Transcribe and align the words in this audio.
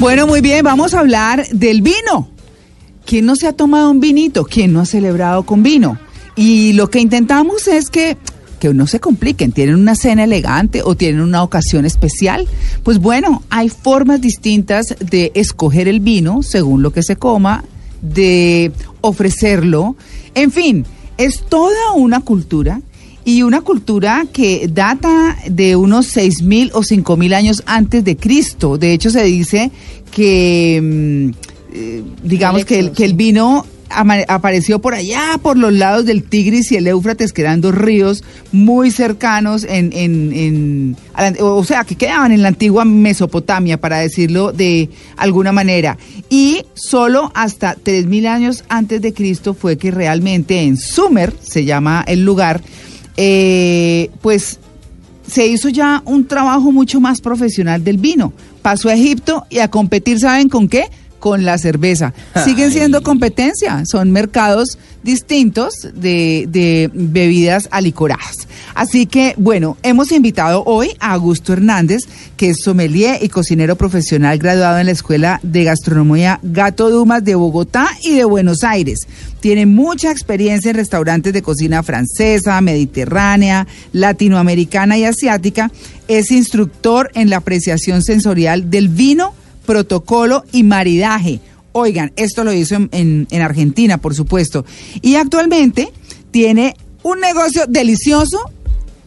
Bueno, 0.00 0.26
muy 0.26 0.40
bien, 0.40 0.64
vamos 0.64 0.92
a 0.92 1.00
hablar 1.00 1.46
del 1.48 1.80
vino. 1.80 2.28
¿Quién 3.06 3.26
no 3.26 3.36
se 3.36 3.46
ha 3.46 3.52
tomado 3.52 3.90
un 3.90 4.00
vinito? 4.00 4.44
¿Quién 4.44 4.72
no 4.72 4.80
ha 4.80 4.86
celebrado 4.86 5.44
con 5.44 5.62
vino? 5.62 5.98
Y 6.36 6.72
lo 6.72 6.90
que 6.90 7.00
intentamos 7.00 7.68
es 7.68 7.90
que 7.90 8.16
que 8.58 8.72
no 8.72 8.86
se 8.86 8.98
compliquen, 8.98 9.52
tienen 9.52 9.74
una 9.74 9.94
cena 9.94 10.24
elegante 10.24 10.80
o 10.82 10.94
tienen 10.94 11.20
una 11.20 11.42
ocasión 11.42 11.84
especial. 11.84 12.48
Pues 12.82 12.98
bueno, 12.98 13.42
hay 13.50 13.68
formas 13.68 14.22
distintas 14.22 14.96
de 15.00 15.32
escoger 15.34 15.86
el 15.86 16.00
vino 16.00 16.42
según 16.42 16.82
lo 16.82 16.90
que 16.90 17.02
se 17.02 17.16
coma, 17.16 17.62
de 18.00 18.72
ofrecerlo. 19.02 19.96
En 20.34 20.50
fin, 20.50 20.86
es 21.18 21.42
toda 21.42 21.92
una 21.94 22.20
cultura 22.20 22.80
y 23.24 23.42
una 23.42 23.60
cultura 23.62 24.26
que 24.32 24.68
data 24.72 25.36
de 25.48 25.76
unos 25.76 26.14
6.000 26.16 26.70
o 26.74 26.80
5.000 26.82 27.34
años 27.34 27.62
antes 27.66 28.04
de 28.04 28.16
Cristo. 28.16 28.76
De 28.78 28.92
hecho, 28.92 29.10
se 29.10 29.22
dice 29.24 29.70
que, 30.10 30.80
mm, 30.82 31.30
eh, 31.74 32.02
digamos, 32.22 32.64
que 32.64 32.78
el, 32.78 32.92
que 32.92 33.04
el 33.04 33.14
vino 33.14 33.66
apareció 34.26 34.80
por 34.80 34.94
allá, 34.94 35.38
por 35.40 35.56
los 35.56 35.72
lados 35.72 36.04
del 36.04 36.24
Tigris 36.24 36.72
y 36.72 36.76
el 36.76 36.86
Éufrates, 36.88 37.32
que 37.32 37.42
eran 37.42 37.60
dos 37.60 37.74
ríos 37.76 38.24
muy 38.50 38.90
cercanos, 38.90 39.62
en, 39.68 39.92
en, 39.92 40.32
en- 40.34 40.96
o 41.40 41.62
sea, 41.62 41.84
que 41.84 41.94
quedaban 41.94 42.32
en 42.32 42.42
la 42.42 42.48
antigua 42.48 42.84
Mesopotamia, 42.84 43.78
para 43.80 43.98
decirlo 43.98 44.50
de 44.52 44.90
alguna 45.16 45.52
manera. 45.52 45.96
Y 46.28 46.62
solo 46.74 47.30
hasta 47.36 47.76
3.000 47.76 48.26
años 48.26 48.64
antes 48.68 49.00
de 49.00 49.12
Cristo 49.14 49.54
fue 49.54 49.76
que 49.78 49.92
realmente 49.92 50.60
en 50.62 50.76
Sumer, 50.76 51.32
se 51.40 51.64
llama 51.64 52.04
el 52.08 52.24
lugar, 52.24 52.62
eh, 53.16 54.10
pues 54.20 54.58
se 55.26 55.46
hizo 55.46 55.68
ya 55.68 56.02
un 56.04 56.26
trabajo 56.26 56.70
mucho 56.72 57.00
más 57.00 57.20
profesional 57.20 57.82
del 57.82 57.98
vino. 57.98 58.32
Pasó 58.62 58.88
a 58.88 58.94
Egipto 58.94 59.46
y 59.50 59.58
a 59.58 59.68
competir, 59.68 60.18
¿saben 60.20 60.48
con 60.48 60.68
qué? 60.68 60.88
Con 61.24 61.46
la 61.46 61.56
cerveza. 61.56 62.12
Siguen 62.44 62.70
siendo 62.70 63.02
competencia, 63.02 63.82
son 63.86 64.10
mercados 64.10 64.76
distintos 65.02 65.88
de, 65.94 66.44
de 66.50 66.90
bebidas 66.92 67.66
alicoradas. 67.70 68.46
Así 68.74 69.06
que, 69.06 69.34
bueno, 69.38 69.78
hemos 69.82 70.12
invitado 70.12 70.64
hoy 70.66 70.90
a 71.00 71.12
Augusto 71.12 71.54
Hernández, 71.54 72.02
que 72.36 72.50
es 72.50 72.58
sommelier 72.62 73.22
y 73.22 73.30
cocinero 73.30 73.76
profesional 73.76 74.36
graduado 74.36 74.78
en 74.78 74.84
la 74.84 74.92
Escuela 74.92 75.40
de 75.42 75.64
Gastronomía 75.64 76.40
Gato 76.42 76.90
Dumas 76.90 77.24
de 77.24 77.36
Bogotá 77.36 77.88
y 78.02 78.16
de 78.16 78.26
Buenos 78.26 78.62
Aires. 78.62 78.98
Tiene 79.40 79.64
mucha 79.64 80.10
experiencia 80.10 80.72
en 80.72 80.76
restaurantes 80.76 81.32
de 81.32 81.40
cocina 81.40 81.82
francesa, 81.82 82.60
mediterránea, 82.60 83.66
latinoamericana 83.94 84.98
y 84.98 85.04
asiática. 85.04 85.70
Es 86.06 86.30
instructor 86.30 87.10
en 87.14 87.30
la 87.30 87.38
apreciación 87.38 88.02
sensorial 88.02 88.68
del 88.68 88.90
vino, 88.90 89.32
protocolo 89.66 90.44
y 90.52 90.62
maridaje. 90.62 91.40
Oigan, 91.72 92.12
esto 92.16 92.44
lo 92.44 92.52
hizo 92.52 92.76
en, 92.76 92.88
en- 92.92 93.26
en 93.30 93.42
Argentina, 93.42 93.98
por 93.98 94.14
supuesto. 94.14 94.64
Y 95.02 95.16
actualmente 95.16 95.88
tiene 96.30 96.74
un 97.02 97.20
negocio 97.20 97.64
delicioso 97.68 98.38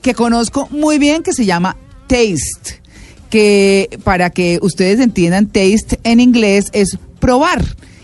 que 0.02 0.14
conozco 0.14 0.68
muy 0.72 0.98
bien 1.00 1.24
que 1.24 1.34
se 1.34 1.46
llama 1.46 1.78
Taste. 2.08 2.82
Que 3.30 3.90
para 4.04 4.30
que 4.30 4.60
ustedes 4.62 5.00
entiendan, 5.02 5.48
taste 5.48 6.00
en 6.04 6.20
inglés 6.22 6.68
es 6.72 6.98
probar 7.20 7.64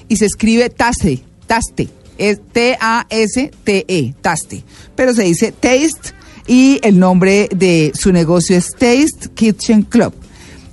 y 0.10 0.18
se 0.18 0.26
escribe 0.26 0.70
taste, 0.70 1.22
taste, 1.48 1.88
es 2.18 2.40
T-A-S-T-E, 2.52 4.14
taste. 4.22 4.64
Pero 4.96 5.14
se 5.14 5.24
dice 5.24 5.52
taste 5.54 6.12
y 6.48 6.80
el 6.84 7.00
nombre 7.00 7.48
de 7.56 7.94
su 7.96 8.12
negocio 8.12 8.58
es 8.58 8.72
Taste 8.72 9.30
Kitchen 9.34 9.84
Club. 9.84 10.14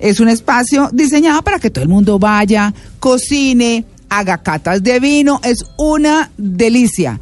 Es 0.01 0.19
un 0.19 0.29
espacio 0.29 0.89
diseñado 0.93 1.43
para 1.43 1.59
que 1.59 1.71
todo 1.71 1.83
el 1.83 1.91
mundo 1.91 2.19
vaya, 2.19 2.73
cocine, 2.99 3.85
haga 4.09 4.39
catas 4.39 4.83
de 4.83 4.99
vino. 4.99 5.41
Es 5.45 5.65
una 5.77 6.31
delicia. 6.37 7.21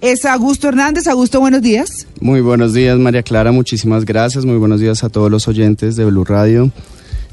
Es 0.00 0.24
Augusto 0.24 0.68
Hernández. 0.68 1.06
Augusto, 1.06 1.40
buenos 1.40 1.62
días. 1.62 2.06
Muy 2.20 2.40
buenos 2.40 2.74
días, 2.74 2.98
María 2.98 3.22
Clara. 3.22 3.52
Muchísimas 3.52 4.04
gracias. 4.04 4.44
Muy 4.44 4.56
buenos 4.56 4.80
días 4.80 5.04
a 5.04 5.08
todos 5.08 5.30
los 5.30 5.46
oyentes 5.46 5.94
de 5.96 6.04
Blue 6.04 6.24
Radio. 6.24 6.70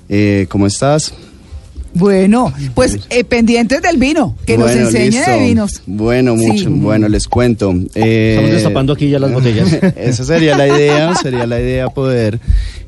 Eh, 0.09 0.45
¿Cómo 0.49 0.67
estás? 0.67 1.13
Bueno, 1.95 2.51
pues 2.73 2.99
eh, 3.09 3.23
pendientes 3.23 3.81
del 3.81 3.97
vino, 3.97 4.35
que 4.45 4.57
nos 4.57 4.71
enseñe 4.71 5.11
listo. 5.11 5.29
de 5.31 5.39
vinos. 5.39 5.81
Bueno, 5.85 6.35
Sí. 6.37 6.45
mucho. 6.47 6.69
Bueno, 6.71 7.07
les 7.07 7.27
cuento. 7.27 7.73
Eh, 7.95 8.31
Estamos 8.35 8.51
destapando 8.51 8.93
aquí 8.93 9.09
ya 9.09 9.19
las 9.19 9.31
botellas. 9.33 9.71
Esa 9.95 10.23
sería 10.23 10.57
la 10.57 10.67
idea, 10.67 11.13
sería 11.15 11.45
la 11.45 11.59
idea 11.59 11.89
poder 11.89 12.39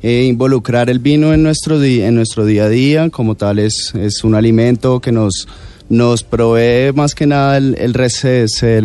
eh, 0.02 0.24
involucrar 0.28 0.90
el 0.90 0.98
vino 0.98 1.32
en 1.32 1.42
nuestro, 1.42 1.78
di- 1.80 2.02
en 2.02 2.14
nuestro 2.16 2.44
día 2.46 2.64
a 2.64 2.68
día. 2.68 3.10
Como 3.10 3.36
tal, 3.36 3.58
es, 3.60 3.92
es 3.94 4.24
un 4.24 4.34
alimento 4.34 5.00
que 5.00 5.12
nos, 5.12 5.46
nos 5.88 6.22
provee 6.22 6.92
más 6.94 7.14
que 7.14 7.26
nada 7.26 7.56
el, 7.56 7.76
el, 7.78 7.94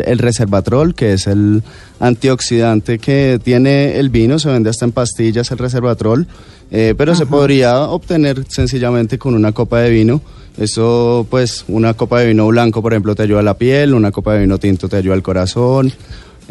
el 0.05 0.17
reservatrol, 0.19 0.93
que 0.93 1.13
es 1.13 1.27
el 1.27 1.63
antioxidante 1.99 2.99
que 2.99 3.39
tiene 3.43 3.97
el 3.99 4.09
vino. 4.09 4.39
Se 4.39 4.49
vende 4.49 4.69
hasta 4.69 4.85
en 4.85 4.91
pastillas 4.91 5.51
el 5.51 5.57
reservatrol, 5.57 6.27
eh, 6.71 6.93
pero 6.97 7.15
se 7.15 7.25
podría 7.25 7.81
obtener 7.81 8.45
sencillamente 8.47 9.17
con 9.17 9.33
una 9.33 9.51
copa 9.51 9.79
de 9.79 9.89
vino. 9.89 10.21
Eso, 10.57 11.25
pues, 11.29 11.63
una 11.69 11.93
copa 11.93 12.19
de 12.19 12.27
vino 12.27 12.47
blanco, 12.47 12.81
por 12.81 12.93
ejemplo, 12.93 13.15
te 13.15 13.23
ayuda 13.23 13.39
a 13.39 13.43
la 13.43 13.57
piel, 13.57 13.93
una 13.93 14.11
copa 14.11 14.33
de 14.33 14.41
vino 14.41 14.57
tinto 14.57 14.89
te 14.89 14.97
ayuda 14.97 15.15
al 15.15 15.23
corazón. 15.23 15.91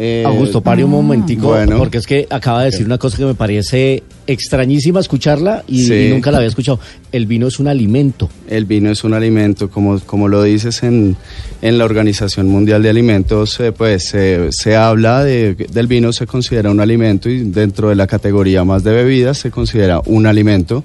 Eh, 0.02 0.22
Augusto, 0.26 0.62
pare 0.62 0.82
un 0.82 0.90
momentico, 0.90 1.48
Bueno. 1.48 1.76
porque 1.76 1.98
es 1.98 2.06
que 2.06 2.26
acaba 2.30 2.60
de 2.60 2.70
decir 2.70 2.86
una 2.86 2.96
cosa 2.96 3.18
que 3.18 3.26
me 3.26 3.34
parece 3.34 4.02
extrañísima 4.26 4.98
escucharla 5.00 5.62
y, 5.68 5.84
Sí. 5.84 5.94
y 6.06 6.08
nunca 6.10 6.30
la 6.30 6.38
había 6.38 6.48
escuchado. 6.48 6.80
El 7.12 7.26
vino 7.26 7.46
es 7.48 7.58
un 7.58 7.68
alimento. 7.68 8.30
El 8.48 8.64
vino 8.64 8.90
es 8.90 9.04
un 9.04 9.12
alimento, 9.12 9.68
como, 9.68 9.98
como 10.00 10.26
lo 10.28 10.42
dices 10.42 10.82
en, 10.84 11.16
en 11.60 11.76
la 11.76 11.84
Organización 11.84 12.48
Mundial 12.48 12.82
de 12.82 12.88
Alimentos, 12.88 13.60
eh, 13.60 13.72
pues 13.72 14.14
eh, 14.14 14.48
se 14.52 14.74
habla 14.74 15.22
de, 15.22 15.54
del 15.54 15.86
vino, 15.86 16.14
se 16.14 16.26
considera 16.26 16.70
un 16.70 16.80
alimento 16.80 17.28
y 17.28 17.40
dentro 17.50 17.90
de 17.90 17.96
la 17.96 18.06
categoría 18.06 18.64
más 18.64 18.82
de 18.82 18.92
bebidas 18.92 19.36
se 19.36 19.50
considera 19.50 20.00
un 20.06 20.24
alimento. 20.26 20.82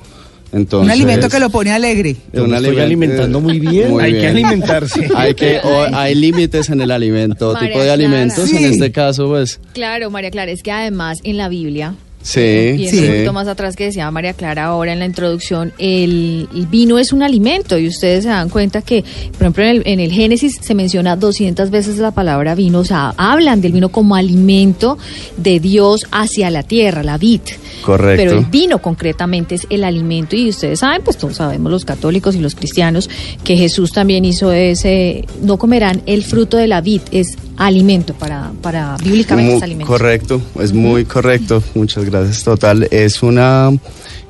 Entonces, 0.52 0.86
un 0.86 0.92
alimento 0.92 1.28
que 1.30 1.40
lo 1.40 1.50
pone 1.50 1.72
alegre. 1.72 2.16
Yo 2.34 2.44
un 2.46 2.52
me 2.52 2.58
estoy 2.58 2.80
alimentando 2.80 3.42
muy 3.42 3.60
bien. 3.60 4.00
Hay 4.00 4.14
que 4.14 4.28
alimentarse. 4.28 5.10
Hay, 5.16 5.34
que, 5.34 5.60
o- 5.64 5.96
hay 5.96 6.16
límites 6.26 6.70
en 6.70 6.82
el 6.82 6.92
alimento, 6.92 7.36
todo 7.38 7.54
María 7.54 7.68
tipo 7.70 7.80
de 7.80 7.86
Clara. 7.86 7.94
alimentos. 7.94 8.52
En 8.52 8.58
Sí. 8.58 8.64
este 8.66 8.92
caso, 8.92 9.28
pues 9.28 9.60
Claro, 9.74 10.10
María 10.12 10.32
Clara, 10.32 10.52
es 10.52 10.64
que 10.64 10.72
además 10.72 11.20
en 11.24 11.38
la 11.38 11.50
Biblia, 11.50 11.96
sí, 12.26 12.76
y 12.78 12.88
sí. 12.88 13.00
un 13.00 13.08
poquito 13.08 13.34
más 13.34 13.48
atrás 13.48 13.76
que 13.76 13.86
decía 13.86 14.10
María 14.10 14.34
Clara 14.34 14.66
ahora 14.66 14.94
en 14.94 15.00
la 15.00 15.06
introducción, 15.06 15.74
el, 15.78 16.50
el 16.54 16.68
vino 16.68 16.98
es 16.98 17.14
un 17.14 17.24
alimento 17.24 17.78
y 17.78 17.88
ustedes 17.88 18.24
se 18.24 18.30
dan 18.30 18.50
cuenta 18.50 18.82
que, 18.82 19.04
por 19.34 19.42
ejemplo, 19.42 19.64
en 19.64 19.70
el, 19.70 19.84
en 19.86 20.00
el 20.00 20.12
Génesis 20.12 20.58
se 20.62 20.76
menciona 20.76 21.16
200 21.16 21.70
veces 21.70 21.98
la 21.98 22.12
palabra 22.12 22.56
vino, 22.56 22.80
o 22.80 22.86
sea, 22.86 23.14
hablan 23.18 23.62
del 23.62 23.72
vino 23.72 23.90
como 23.90 24.16
alimento 24.16 24.98
de 25.38 25.60
Dios 25.60 26.06
hacia 26.12 26.50
la 26.50 26.64
tierra, 26.64 27.04
la 27.04 27.18
vid. 27.18 27.42
Correcto. 27.84 28.24
Pero 28.24 28.40
el 28.40 28.46
vino 28.46 28.82
concretamente 28.82 29.56
es 29.56 29.68
el 29.70 29.84
alimento 29.84 30.36
y 30.36 30.50
ustedes 30.50 30.80
saben, 30.80 31.04
pues 31.04 31.18
todos 31.18 31.36
sabemos 31.36 31.72
los 31.72 31.86
católicos 31.86 32.36
y 32.36 32.40
los 32.40 32.56
cristianos 32.56 33.10
que 33.44 33.58
Jesús 33.58 33.92
también 33.92 34.26
hizo 34.26 34.52
ese, 34.52 35.26
no 35.42 35.58
comerán 35.58 36.02
el 36.06 36.24
fruto 36.24 36.58
de 36.58 36.68
la 36.68 36.82
vid, 36.82 37.02
es 37.12 37.38
alimento 37.58 38.14
para, 38.14 38.52
para 38.62 38.98
bíblicamente 39.04 39.58
es 39.58 39.64
alimento. 39.64 39.92
Correcto, 39.92 40.42
es 40.60 40.74
muy 40.74 41.06
correcto. 41.06 41.64
Muchas 41.74 42.06
gracias. 42.06 42.44
Total, 42.44 42.88
es 42.92 43.24
una 43.24 43.72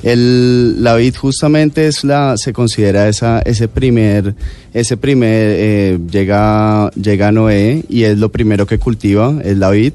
el 0.03 0.83
la 0.83 0.95
vid 0.95 1.15
justamente 1.15 1.87
es 1.87 2.03
la 2.03 2.37
se 2.37 2.53
considera 2.53 3.07
esa 3.07 3.39
ese 3.39 3.67
primer 3.67 4.35
ese 4.73 4.97
primer 4.97 5.55
eh, 5.57 5.99
llega 6.11 6.91
llega 6.91 7.31
Noé 7.31 7.83
y 7.89 8.03
es 8.03 8.17
lo 8.17 8.29
primero 8.29 8.67
que 8.67 8.77
cultiva 8.77 9.33
es 9.43 9.57
la 9.57 9.71
vid 9.71 9.93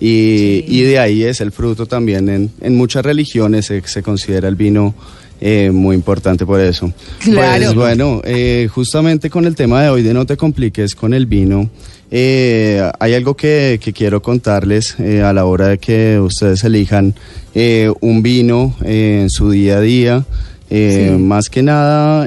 y, 0.00 0.64
y 0.66 0.82
de 0.82 0.98
ahí 0.98 1.22
es 1.22 1.40
el 1.40 1.52
fruto 1.52 1.86
también 1.86 2.28
en, 2.28 2.50
en 2.60 2.76
muchas 2.76 3.04
religiones 3.04 3.66
se, 3.66 3.80
se 3.86 4.02
considera 4.02 4.48
el 4.48 4.56
vino 4.56 4.96
eh, 5.44 5.70
muy 5.72 5.96
importante 5.96 6.46
por 6.46 6.60
eso. 6.60 6.92
Claro. 7.18 7.64
Pues 7.64 7.74
bueno, 7.74 8.20
eh, 8.24 8.68
justamente 8.72 9.28
con 9.28 9.44
el 9.44 9.56
tema 9.56 9.82
de 9.82 9.88
hoy 9.88 10.02
de 10.02 10.14
no 10.14 10.24
te 10.24 10.36
compliques 10.36 10.94
con 10.94 11.14
el 11.14 11.26
vino, 11.26 11.68
eh, 12.14 12.82
hay 12.98 13.14
algo 13.14 13.34
que, 13.34 13.80
que 13.82 13.92
quiero 13.94 14.20
contarles 14.20 14.96
eh, 15.00 15.22
a 15.22 15.32
la 15.32 15.46
hora 15.46 15.68
de 15.68 15.78
que 15.78 16.20
ustedes 16.20 16.62
elijan 16.62 17.14
eh, 17.54 17.90
un 18.02 18.22
vino 18.22 18.76
eh, 18.84 19.20
en 19.22 19.30
su 19.30 19.50
día 19.50 19.78
a 19.78 19.80
día. 19.80 20.24
Eh, 20.70 21.10
Sí. 21.16 21.22
Más 21.22 21.48
que 21.50 21.62
nada, 21.62 22.26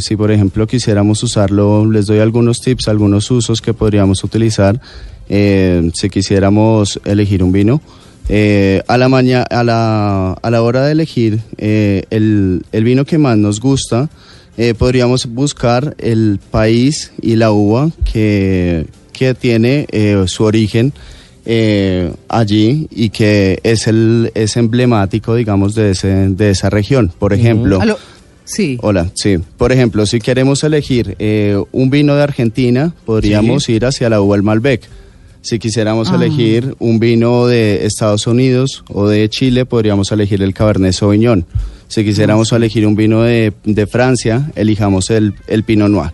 si 0.00 0.16
por 0.16 0.30
ejemplo 0.30 0.66
quisiéramos 0.66 1.22
usarlo, 1.22 1.90
les 1.90 2.04
doy 2.06 2.18
algunos 2.18 2.60
tips, 2.60 2.88
algunos 2.88 3.30
usos 3.30 3.60
que 3.62 3.72
podríamos 3.72 4.22
utilizar 4.24 4.78
si 5.28 6.10
quisiéramos 6.10 7.00
elegir 7.06 7.42
un 7.42 7.52
vino. 7.52 7.80
A, 8.88 8.98
la 8.98 9.08
maña- 9.08 9.44
a, 9.48 9.64
la, 9.64 10.32
a 10.32 10.50
la 10.50 10.62
hora 10.62 10.84
de 10.84 10.92
elegir 10.92 11.40
el, 11.56 12.64
el 12.70 12.84
vino 12.84 13.06
que 13.06 13.16
más 13.16 13.38
nos 13.38 13.60
gusta, 13.60 14.10
eh, 14.56 14.74
podríamos 14.74 15.26
buscar 15.26 15.94
el 15.98 16.38
país 16.50 17.12
y 17.20 17.36
la 17.36 17.50
uva 17.52 17.90
que, 18.12 18.86
que 19.12 19.34
tiene 19.34 19.86
eh, 19.90 20.24
su 20.26 20.44
origen 20.44 20.92
eh, 21.46 22.10
allí 22.28 22.86
y 22.90 23.10
que 23.10 23.60
es 23.64 23.86
el 23.86 24.30
es 24.34 24.56
emblemático, 24.56 25.34
digamos, 25.34 25.74
de 25.74 25.90
ese 25.90 26.08
de 26.30 26.50
esa 26.50 26.70
región. 26.70 27.12
Por 27.18 27.32
ejemplo. 27.32 27.80
Sí. 28.46 28.76
hola, 28.82 29.10
sí. 29.14 29.38
Por 29.56 29.72
ejemplo, 29.72 30.04
si 30.04 30.20
queremos 30.20 30.64
elegir 30.64 31.16
eh, 31.18 31.58
un 31.72 31.88
vino 31.88 32.14
de 32.14 32.22
Argentina, 32.22 32.94
podríamos 33.06 33.68
ir 33.70 33.86
hacia 33.86 34.10
la 34.10 34.20
uva 34.20 34.36
el 34.36 34.42
Malbec. 34.42 34.82
Si 35.40 35.58
quisiéramos 35.58 36.10
Ah. 36.10 36.16
elegir 36.16 36.74
un 36.78 36.98
vino 36.98 37.46
de 37.46 37.84
Estados 37.86 38.26
Unidos 38.26 38.84
o 38.88 39.08
de 39.08 39.28
Chile, 39.30 39.64
podríamos 39.66 40.12
elegir 40.12 40.42
el 40.42 40.52
Cabernet 40.54 40.92
Sauvignon. 40.92 41.46
Si 41.88 42.04
quisiéramos 42.04 42.52
elegir 42.52 42.86
un 42.86 42.96
vino 42.96 43.22
de, 43.22 43.52
de 43.64 43.86
Francia, 43.86 44.50
elijamos 44.56 45.10
el, 45.10 45.34
el 45.46 45.64
Pinot 45.64 45.90
Noir. 45.90 46.12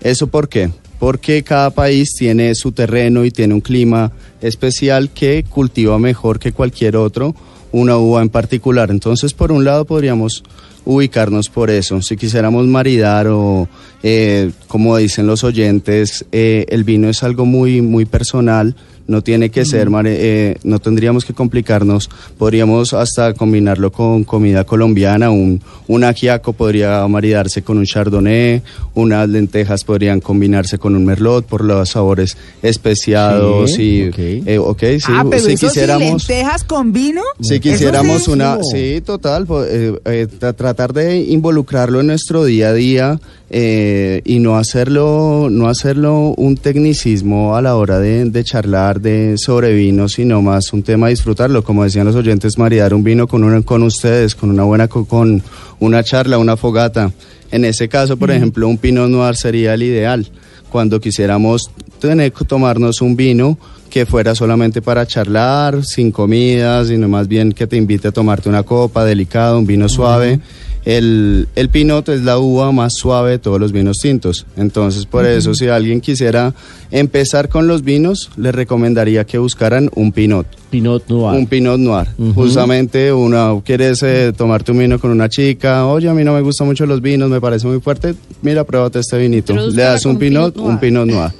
¿Eso 0.00 0.26
por 0.26 0.48
qué? 0.48 0.70
Porque 0.98 1.42
cada 1.42 1.70
país 1.70 2.14
tiene 2.16 2.54
su 2.54 2.72
terreno 2.72 3.24
y 3.24 3.30
tiene 3.30 3.54
un 3.54 3.60
clima 3.60 4.12
especial 4.40 5.10
que 5.10 5.44
cultiva 5.48 5.98
mejor 5.98 6.38
que 6.38 6.52
cualquier 6.52 6.96
otro 6.96 7.34
una 7.72 7.96
uva 7.96 8.22
en 8.22 8.28
particular. 8.28 8.90
Entonces, 8.90 9.32
por 9.32 9.50
un 9.50 9.64
lado, 9.64 9.84
podríamos 9.84 10.44
ubicarnos 10.84 11.48
por 11.48 11.70
eso. 11.70 12.02
Si 12.02 12.16
quisiéramos 12.16 12.66
maridar 12.66 13.26
o, 13.28 13.68
eh, 14.02 14.50
como 14.68 14.96
dicen 14.96 15.26
los 15.26 15.44
oyentes, 15.44 16.24
eh, 16.32 16.66
el 16.68 16.84
vino 16.84 17.08
es 17.08 17.22
algo 17.22 17.44
muy, 17.46 17.80
muy 17.82 18.04
personal. 18.04 18.74
No 19.04 19.20
tiene 19.20 19.50
que 19.50 19.64
ser, 19.64 19.90
mare- 19.90 20.16
eh, 20.20 20.56
no 20.62 20.78
tendríamos 20.78 21.24
que 21.24 21.34
complicarnos. 21.34 22.08
Podríamos 22.38 22.92
hasta 22.94 23.34
combinarlo 23.34 23.90
con 23.90 24.22
comida 24.22 24.62
colombiana. 24.64 25.28
Un, 25.30 25.60
un 25.88 26.04
ajiaco 26.04 26.52
podría 26.52 27.06
maridarse 27.08 27.62
con 27.62 27.78
un 27.78 27.84
chardonnay. 27.84 28.62
Unas 28.94 29.28
lentejas 29.28 29.82
podrían 29.82 30.20
combinarse 30.20 30.78
con 30.78 30.94
un 30.94 31.04
merlot 31.04 31.44
por 31.46 31.64
los 31.64 31.90
sabores 31.90 32.36
especiados. 32.62 33.72
Sí, 33.72 34.04
y, 34.04 34.08
ok. 34.08 34.18
eh, 34.46 34.58
ok, 34.58 34.80
sí, 34.98 35.04
ah, 35.08 35.24
pero 35.28 35.42
si 35.42 35.52
eso 35.54 35.58
sí, 35.58 35.66
quisiéramos. 35.66 36.28
lentejas 36.28 36.64
con 36.64 36.92
vino. 36.92 37.22
Si 37.40 37.58
quisiéramos 37.60 38.24
sí. 38.24 38.30
una, 38.30 38.58
sí, 38.62 39.02
total, 39.04 39.46
eh, 39.68 39.94
eh, 40.04 40.26
tra- 40.40 40.54
tratar 40.54 40.92
de 40.92 41.18
involucrarlo 41.22 42.00
en 42.00 42.06
nuestro 42.06 42.44
día 42.44 42.68
a 42.68 42.72
día 42.72 43.20
eh, 43.54 44.22
y 44.24 44.38
no 44.38 44.56
hacerlo, 44.56 45.48
no 45.50 45.68
hacerlo 45.68 46.32
un 46.38 46.56
tecnicismo 46.56 47.54
a 47.54 47.60
la 47.60 47.76
hora 47.76 47.98
de, 47.98 48.24
de 48.24 48.44
charlar 48.44 49.00
de 49.00 49.34
sobre 49.36 49.74
vino, 49.74 50.08
sino 50.08 50.40
más 50.40 50.72
un 50.72 50.82
tema 50.82 51.06
de 51.08 51.12
disfrutarlo, 51.12 51.62
como 51.62 51.84
decían 51.84 52.06
los 52.06 52.16
oyentes, 52.16 52.56
maridar 52.56 52.94
un 52.94 53.04
vino 53.04 53.26
con 53.28 53.44
una, 53.44 53.60
con 53.60 53.82
ustedes, 53.82 54.34
con 54.34 54.48
una 54.50 54.62
buena, 54.64 54.88
co- 54.88 55.04
con 55.04 55.42
una 55.80 56.02
charla, 56.02 56.38
una 56.38 56.56
fogata. 56.56 57.12
En 57.50 57.66
ese 57.66 57.90
caso, 57.90 58.16
por 58.16 58.30
ejemplo, 58.30 58.66
un 58.66 58.78
Pinot 58.78 59.10
Noir 59.10 59.36
sería 59.36 59.74
el 59.74 59.82
ideal. 59.82 60.26
Cuando 60.70 60.98
quisiéramos 60.98 61.70
tener, 62.00 62.30
tomarnos 62.32 63.02
un 63.02 63.14
vino 63.14 63.58
que 63.90 64.06
fuera 64.06 64.34
solamente 64.34 64.80
para 64.80 65.06
charlar, 65.06 65.84
sin 65.84 66.10
comidas, 66.10 66.88
sino 66.88 67.06
más 67.08 67.28
bien 67.28 67.52
que 67.52 67.66
te 67.66 67.76
invite 67.76 68.08
a 68.08 68.12
tomarte 68.12 68.48
una 68.48 68.62
copa 68.62 69.04
delicada, 69.04 69.58
un 69.58 69.66
vino 69.66 69.86
suave. 69.90 70.40
El, 70.84 71.48
el 71.54 71.68
pinot 71.68 72.08
es 72.08 72.22
la 72.22 72.38
uva 72.38 72.72
más 72.72 72.94
suave 72.96 73.32
de 73.32 73.38
todos 73.38 73.60
los 73.60 73.72
vinos 73.72 73.98
tintos. 73.98 74.46
Entonces, 74.56 75.06
por 75.06 75.26
eso, 75.26 75.54
si 75.54 75.68
alguien 75.68 76.00
quisiera 76.00 76.54
empezar 76.90 77.48
con 77.48 77.66
los 77.66 77.82
vinos, 77.82 78.30
les 78.36 78.54
recomendaría 78.54 79.24
que 79.24 79.38
buscaran 79.38 79.90
un 79.94 80.12
pinot. 80.12 80.46
Pinot 80.70 81.08
Noir. 81.08 81.38
Un 81.38 81.46
Pinot 81.46 81.78
Noir. 81.78 82.08
Justamente, 82.34 83.12
una, 83.12 83.52
quieres 83.64 84.02
eh, 84.02 84.32
tomarte 84.36 84.72
un 84.72 84.78
vino 84.78 84.98
con 84.98 85.10
una 85.10 85.28
chica, 85.28 85.86
oye, 85.86 86.08
a 86.08 86.14
mí 86.14 86.24
no 86.24 86.32
me 86.32 86.40
gustan 86.40 86.66
mucho 86.66 86.86
los 86.86 87.02
vinos, 87.02 87.28
me 87.28 87.40
parece 87.40 87.66
muy 87.66 87.80
fuerte, 87.80 88.14
mira, 88.40 88.64
pruébate 88.64 89.00
este 89.00 89.18
vinito. 89.18 89.54
Le 89.54 89.82
das 89.82 90.06
un 90.06 90.18
Pinot, 90.18 90.54
Pinot 90.54 90.56
Noir. 90.56 90.70
un 90.70 90.80
Pinot 90.80 91.06
Noir. 91.06 91.32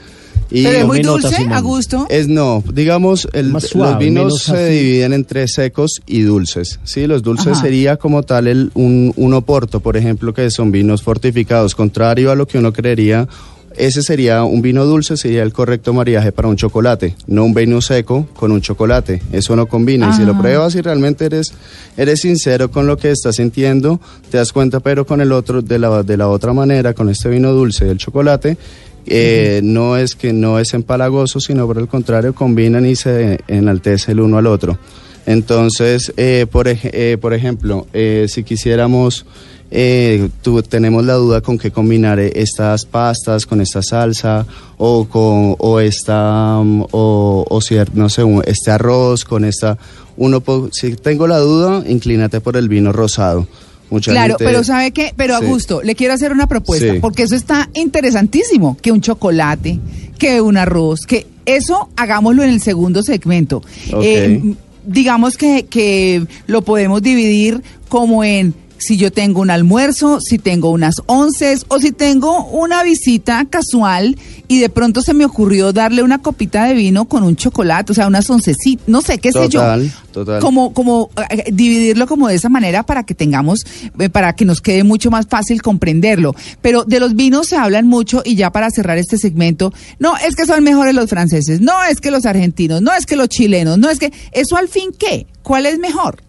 Y 0.54 0.64
Pero 0.64 0.78
es 0.80 0.86
muy 0.86 1.00
dulce, 1.00 1.46
a 1.50 1.60
gusto. 1.60 2.06
es 2.10 2.28
no, 2.28 2.62
digamos, 2.74 3.26
el- 3.32 3.48
Más 3.52 3.64
suave, 3.68 3.92
los 3.92 3.98
vinos 3.98 4.42
se 4.42 4.68
dividen 4.68 5.12
entre 5.14 5.48
secos 5.48 6.02
y 6.06 6.20
dulces. 6.22 6.78
Sí, 6.84 7.06
los 7.06 7.22
dulces 7.22 7.52
Ajá. 7.54 7.62
sería 7.62 7.96
como 7.96 8.22
tal 8.22 8.46
el, 8.48 8.70
un, 8.74 9.12
un 9.16 9.32
oporto, 9.34 9.80
por 9.80 9.96
ejemplo, 9.96 10.34
que 10.34 10.50
son 10.50 10.70
vinos 10.70 11.02
fortificados, 11.02 11.74
contrario 11.74 12.30
a 12.30 12.34
lo 12.34 12.46
que 12.46 12.58
uno 12.58 12.72
creería. 12.72 13.26
Ese 13.74 14.02
sería 14.02 14.44
un 14.44 14.60
vino 14.60 14.84
dulce, 14.84 15.16
sería 15.16 15.42
el 15.42 15.54
correcto 15.54 15.94
maridaje 15.94 16.30
para 16.30 16.46
un 16.48 16.56
chocolate, 16.56 17.16
no 17.26 17.42
un 17.46 17.54
vino 17.54 17.80
seco 17.80 18.28
con 18.34 18.52
un 18.52 18.60
chocolate. 18.60 19.22
Eso 19.32 19.56
no 19.56 19.64
combina. 19.64 20.10
Y 20.10 20.12
si 20.18 20.24
lo 20.26 20.36
pruebas 20.38 20.74
y 20.74 20.82
realmente 20.82 21.24
eres, 21.24 21.54
eres 21.96 22.20
sincero 22.20 22.70
con 22.70 22.86
lo 22.86 22.98
que 22.98 23.10
estás 23.10 23.36
sintiendo, 23.36 23.98
te 24.30 24.36
das 24.36 24.52
cuenta, 24.52 24.80
pero 24.80 25.06
con 25.06 25.22
el 25.22 25.32
otro, 25.32 25.62
de 25.62 25.78
la, 25.78 26.02
de 26.02 26.18
la 26.18 26.28
otra 26.28 26.52
manera, 26.52 26.92
con 26.92 27.08
este 27.08 27.30
vino 27.30 27.52
dulce 27.54 27.86
del 27.86 27.96
chocolate, 27.96 28.58
eh, 29.06 29.60
no 29.62 29.96
es 29.96 30.14
que 30.14 30.32
no 30.32 30.58
es 30.58 30.74
empalagoso, 30.74 31.40
sino 31.40 31.66
por 31.66 31.78
el 31.78 31.88
contrario, 31.88 32.34
combinan 32.34 32.86
y 32.86 32.96
se 32.96 33.40
enaltece 33.48 34.12
el 34.12 34.20
uno 34.20 34.38
al 34.38 34.46
otro. 34.46 34.78
Entonces, 35.26 36.12
eh, 36.16 36.46
por, 36.50 36.66
eh, 36.68 37.16
por 37.20 37.32
ejemplo, 37.32 37.86
eh, 37.92 38.26
si 38.28 38.42
quisiéramos, 38.42 39.24
eh, 39.70 40.28
tú- 40.42 40.62
tenemos 40.62 41.04
la 41.04 41.14
duda 41.14 41.40
con 41.40 41.56
qué 41.58 41.70
combinar 41.70 42.18
eh, 42.20 42.32
estas 42.34 42.84
pastas 42.84 43.46
con 43.46 43.60
esta 43.60 43.82
salsa 43.82 44.44
o 44.76 45.06
con 45.08 45.54
o 45.58 45.80
esta 45.80 46.60
mm, 46.62 46.82
o, 46.90 47.46
o 47.48 47.60
cier- 47.60 47.92
no 47.94 48.08
sé 48.10 48.22
este 48.44 48.70
arroz 48.70 49.24
con 49.24 49.44
esta 49.46 49.78
uno 50.18 50.42
si 50.72 50.94
tengo 50.96 51.26
la 51.26 51.38
duda 51.38 51.82
inclínate 51.88 52.42
por 52.42 52.58
el 52.58 52.68
vino 52.68 52.92
rosado 52.92 53.46
Mucha 53.92 54.10
claro, 54.10 54.34
gente- 54.38 54.44
pero 54.44 54.64
¿sabe 54.64 54.90
qué? 54.90 55.12
Pero 55.16 55.38
Sí. 55.38 55.44
Augusto, 55.44 55.82
le 55.82 55.94
quiero 55.94 56.14
hacer 56.14 56.32
una 56.32 56.48
propuesta, 56.48 56.94
Sí. 56.94 56.98
porque 57.00 57.22
eso 57.22 57.36
está 57.36 57.68
interesantísimo, 57.74 58.76
que 58.82 58.90
un 58.90 59.00
chocolate, 59.00 59.78
que 60.18 60.40
un 60.40 60.56
arroz, 60.56 61.06
que 61.06 61.26
eso 61.46 61.88
hagámoslo 61.96 62.42
en 62.42 62.50
el 62.50 62.60
segundo 62.60 63.02
segmento. 63.02 63.62
Eh, 64.02 64.54
digamos 64.86 65.36
que, 65.36 65.66
que 65.66 66.26
lo 66.46 66.62
podemos 66.62 67.02
dividir 67.02 67.62
como 67.88 68.24
en 68.24 68.54
si 68.82 68.96
yo 68.96 69.12
tengo 69.12 69.40
un 69.40 69.50
almuerzo, 69.50 70.20
si 70.20 70.38
tengo 70.38 70.70
unas 70.70 70.96
onces 71.06 71.64
o 71.68 71.78
si 71.78 71.92
tengo 71.92 72.46
una 72.46 72.82
visita 72.82 73.46
casual 73.48 74.16
y 74.48 74.58
de 74.58 74.68
pronto 74.68 75.02
se 75.02 75.14
me 75.14 75.24
ocurrió 75.24 75.72
darle 75.72 76.02
una 76.02 76.18
copita 76.18 76.64
de 76.64 76.74
vino 76.74 77.06
con 77.06 77.22
un 77.22 77.36
chocolate, 77.36 77.92
o 77.92 77.94
sea, 77.94 78.06
unas 78.06 78.28
oncecitas, 78.28 78.86
no 78.88 79.00
sé, 79.00 79.18
qué 79.18 79.32
sé 79.32 79.48
yo. 79.48 79.60
Total, 79.60 79.92
total. 80.12 80.40
como 80.40 80.74
como 80.74 81.10
eh, 81.30 81.44
dividirlo 81.52 82.06
como 82.06 82.28
de 82.28 82.34
esa 82.34 82.48
manera 82.48 82.82
para 82.82 83.04
que 83.04 83.14
tengamos 83.14 83.64
eh, 83.98 84.08
para 84.08 84.34
que 84.34 84.44
nos 84.44 84.60
quede 84.60 84.84
mucho 84.84 85.10
más 85.10 85.26
fácil 85.26 85.62
comprenderlo. 85.62 86.34
Pero 86.60 86.84
de 86.84 87.00
los 87.00 87.14
vinos 87.14 87.48
se 87.48 87.56
hablan 87.56 87.86
mucho 87.86 88.22
y 88.24 88.34
ya 88.34 88.50
para 88.50 88.70
cerrar 88.70 88.98
este 88.98 89.16
segmento 89.16 89.72
no 89.98 90.16
es 90.16 90.34
que 90.34 90.46
son 90.46 90.62
mejores 90.64 90.94
los 90.94 91.08
franceses 91.08 91.60
no 91.60 91.82
es 91.84 92.00
que 92.00 92.10
los 92.10 92.26
argentinos 92.26 92.82
no 92.82 92.92
es 92.92 93.06
que 93.06 93.16
los 93.16 93.28
chilenos 93.28 93.78
no 93.78 93.88
es 93.88 93.98
que 93.98 94.12
eso 94.32 94.56
al 94.56 94.68
fin 94.68 94.90
qué 94.98 95.26
cuál 95.42 95.66
es 95.66 95.78
mejor 95.78 96.22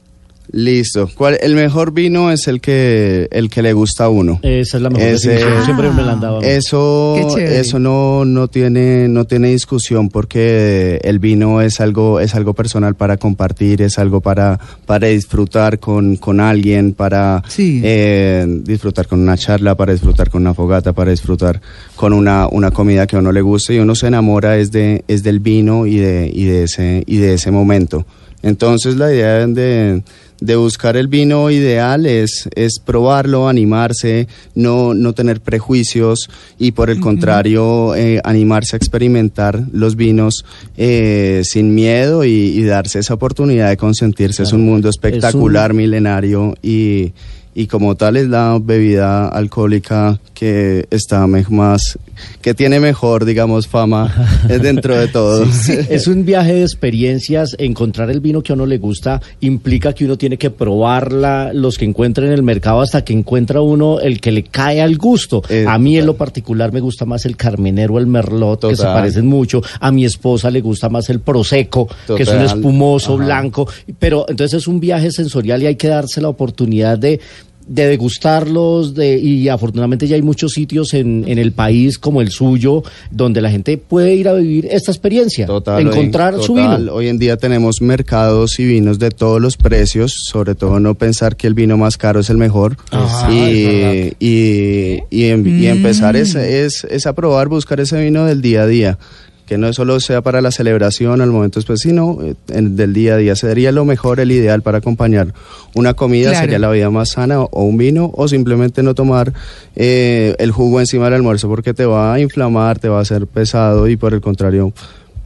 Listo. 0.56 1.10
¿Cuál, 1.16 1.40
el 1.42 1.56
mejor 1.56 1.94
vino 1.94 2.32
es 2.32 2.48
el 2.48 2.62
que 2.62 3.28
el 3.32 3.50
que 3.50 3.64
le 3.64 3.74
gusta 3.74 4.04
a 4.06 4.10
uno. 4.10 4.40
Esa 4.44 4.78
es 4.78 4.84
la 4.84 4.92
mejor 4.92 5.08
Ese- 5.08 5.30
definición. 5.32 5.66
Siempre 5.66 5.90
me 5.90 6.04
la 6.04 6.12
han 6.12 6.20
dado. 6.20 6.42
Eso, 6.44 7.36
eso 7.40 7.80
no, 7.80 8.24
no 8.24 8.48
tiene, 8.48 9.08
no 9.08 9.26
tiene 9.26 9.48
discusión 9.50 10.10
porque 10.10 11.02
el 11.04 11.18
vino 11.18 11.60
es 11.62 11.80
algo, 11.82 12.20
es 12.20 12.36
algo 12.36 12.54
personal 12.54 12.94
para 12.94 13.18
compartir, 13.18 13.82
es 13.82 13.98
algo 13.98 14.22
para, 14.22 14.60
para 14.86 15.08
disfrutar 15.08 15.80
con, 15.80 16.18
con 16.18 16.40
alguien, 16.40 16.94
para 16.94 17.42
Sí. 17.48 17.82
eh, 17.84 18.46
disfrutar 18.62 19.08
con 19.08 19.22
una 19.22 19.36
charla, 19.36 19.74
para 19.74 19.94
disfrutar 19.94 20.30
con 20.30 20.44
una 20.44 20.54
fogata, 20.54 20.94
para 20.94 21.10
disfrutar 21.10 21.62
con 21.96 22.14
una, 22.14 22.48
una 22.48 22.70
comida 22.70 23.08
que 23.08 23.16
a 23.16 23.20
uno 23.20 23.32
le 23.32 23.42
guste 23.42 23.74
y 23.74 23.80
uno 23.80 23.96
se 23.96 24.06
enamora 24.06 24.56
es 24.58 24.72
de, 24.72 25.04
es 25.08 25.24
del 25.24 25.40
vino 25.40 25.88
y 25.88 25.98
de, 25.98 26.30
y 26.32 26.44
de 26.46 26.64
ese, 26.66 27.02
y 27.08 27.18
de 27.18 27.34
ese 27.34 27.50
momento. 27.50 28.06
Entonces 28.44 28.98
la 28.98 29.12
idea 29.12 29.48
de, 29.48 30.04
de 30.44 30.58
buscar 30.58 30.98
el 30.98 31.08
vino 31.08 31.50
ideal 31.50 32.06
es, 32.06 32.50
es 32.54 32.80
probarlo, 32.84 33.48
animarse, 33.48 34.28
no, 34.56 34.94
no 34.94 35.14
tener 35.14 35.40
prejuicios 35.40 36.30
y 36.60 36.74
por 36.74 36.90
el 36.90 37.00
contrario 37.00 37.96
eh, 37.96 38.20
animarse 38.26 38.76
a 38.76 38.78
experimentar 38.78 39.64
los 39.72 39.96
vinos 39.96 40.44
eh, 40.76 41.44
sin 41.46 41.74
miedo 41.74 42.26
y, 42.26 42.30
y 42.30 42.64
darse 42.64 43.00
esa 43.00 43.14
oportunidad 43.14 43.70
de 43.70 43.78
consentirse. 43.78 44.44
Es 44.44 44.52
un 44.52 44.66
mundo 44.66 44.90
espectacular, 44.90 45.74
milenario 45.74 46.56
y, 46.62 47.14
y 47.56 47.68
como 47.68 47.96
tal 47.96 48.18
es 48.18 48.28
la 48.28 48.60
bebida 48.62 49.28
alcohólica 49.28 50.20
que 50.34 50.88
está 50.90 51.26
más, 51.28 51.98
que 52.42 52.54
tiene 52.54 52.80
mejor, 52.80 53.26
digamos, 53.26 53.68
fama 53.68 54.14
eh, 54.50 54.60
dentro 54.60 54.98
de 54.98 55.08
todo. 55.08 55.46
Es 55.90 56.08
un 56.08 56.26
viaje 56.26 56.54
de 56.54 56.62
experiencias. 56.62 57.56
Encontrar 57.58 58.10
el 58.10 58.20
vino 58.20 58.42
que 58.42 58.52
a 58.52 58.56
uno 58.56 58.66
le 58.66 58.78
gusta 58.78 59.22
implica 59.40 59.94
que 59.94 60.06
uno 60.06 60.18
tiene 60.18 60.38
que 60.38 60.50
probarla, 60.50 61.52
los 61.54 61.78
que 61.78 61.86
encuentra 61.86 62.26
en 62.26 62.34
el 62.34 62.44
mercado, 62.44 62.82
hasta 62.82 63.04
que 63.04 63.14
encuentra 63.14 63.62
uno 63.62 64.00
el 64.00 64.20
que 64.20 64.32
le 64.32 64.44
cae 64.44 64.82
al 64.82 64.98
gusto. 64.98 65.44
Eh, 65.50 65.66
a 65.68 65.78
mí 65.78 65.98
en 65.98 66.06
lo 66.06 66.16
particular 66.16 66.72
me 66.72 66.80
gusta 66.80 67.06
más 67.06 67.26
el 67.26 67.38
carmenero, 67.38 67.98
el 67.98 68.08
merlot, 68.08 68.68
que 68.68 68.76
se 68.76 68.84
parecen 68.84 69.28
mucho. 69.28 69.62
A 69.80 69.92
mi 69.92 70.06
esposa 70.06 70.50
le 70.50 70.62
gusta 70.62 70.90
más 70.90 71.10
el 71.10 71.20
prosecco, 71.20 71.88
que 72.16 72.24
es 72.24 72.30
un 72.30 72.42
espumoso 72.42 73.16
Ajá. 73.16 73.26
blanco. 73.26 73.68
Pero 74.00 74.26
entonces 74.28 74.62
es 74.62 74.68
un 74.68 74.80
viaje 74.80 75.12
sensorial 75.12 75.62
y 75.64 75.68
hay 75.68 75.76
que 75.76 75.88
darse 75.88 76.22
la 76.22 76.30
oportunidad 76.30 76.98
de 76.98 77.20
de 77.68 77.88
degustarlos 77.88 78.94
de, 78.94 79.18
y 79.18 79.48
afortunadamente 79.50 80.08
ya 80.08 80.16
hay 80.16 80.22
muchos 80.22 80.52
sitios 80.52 80.94
en, 80.94 81.24
en 81.28 81.38
el 81.38 81.52
país 81.52 81.98
como 81.98 82.22
el 82.22 82.30
suyo 82.30 82.84
donde 83.12 83.42
la 83.42 83.50
gente 83.50 83.78
puede 83.78 84.16
ir 84.16 84.28
a 84.28 84.34
vivir 84.34 84.68
esta 84.70 84.92
experiencia, 84.92 85.46
Total, 85.46 85.82
encontrar 85.86 86.36
hoy, 86.36 86.44
su 86.44 86.56
total, 86.56 86.82
vino. 86.82 86.94
Hoy 86.94 87.08
en 87.08 87.18
día 87.20 87.38
tenemos 87.38 87.82
mercados 87.82 88.60
y 88.60 88.66
vinos 88.66 89.00
de 89.00 89.12
todos 89.12 89.42
los 89.42 89.58
precios, 89.58 90.14
sobre 90.26 90.56
todo 90.56 90.80
no 90.80 90.96
pensar 90.96 91.36
que 91.36 91.48
el 91.48 91.54
vino 91.54 91.78
más 91.78 91.98
caro 91.98 92.20
es 92.20 92.30
el 92.30 92.38
mejor. 92.38 92.78
Ajá, 92.92 93.32
y, 93.32 93.66
es 93.66 94.14
y, 94.20 95.00
y 95.10 95.26
em- 95.26 95.62
y 95.62 95.68
empezar 95.68 96.16
es, 96.16 96.36
es, 96.36 96.84
es 96.90 97.06
a 97.06 97.14
probar, 97.14 97.48
buscar 97.48 97.80
ese 97.80 98.02
vino 98.04 98.26
del 98.26 98.42
día 98.42 98.64
a 98.64 98.68
día. 98.68 98.98
Que 99.46 99.58
no 99.58 99.72
solo 99.74 100.00
sea 100.00 100.22
para 100.22 100.42
la 100.42 100.52
celebración 100.52 101.20
al 101.22 101.30
momento 101.30 101.60
después, 101.60 101.82
sino 101.82 102.18
eh, 102.24 102.36
en- 102.48 102.76
del 102.78 102.94
día 102.94 103.16
a 103.16 103.18
día. 103.18 103.36
Sería 103.36 103.72
lo 103.74 103.84
mejor, 103.86 104.20
el 104.22 104.32
ideal 104.32 104.62
para 104.62 104.78
acompañar 104.78 105.34
una 105.76 105.94
comida, 105.96 106.30
Claro. 106.30 106.44
sería 106.46 106.60
la 106.60 106.70
vida 106.72 106.90
más 106.90 107.10
sana 107.10 107.42
o, 107.42 107.50
o 107.52 107.64
un 107.64 107.78
vino, 107.78 108.10
o 108.16 108.28
simplemente 108.28 108.84
no 108.84 108.96
tomar 108.96 109.34
eh, 109.76 110.36
el 110.40 110.52
jugo 110.52 110.80
encima 110.80 111.06
del 111.06 111.16
almuerzo 111.16 111.50
porque 111.50 111.74
te 111.74 111.86
va 111.86 112.14
a 112.14 112.20
inflamar, 112.20 112.80
te 112.80 112.88
va 112.90 113.00
a 113.00 113.02
hacer 113.02 113.28
pesado 113.28 113.88
y 113.90 113.98
por 113.98 114.14
el 114.14 114.22
contrario, 114.22 114.72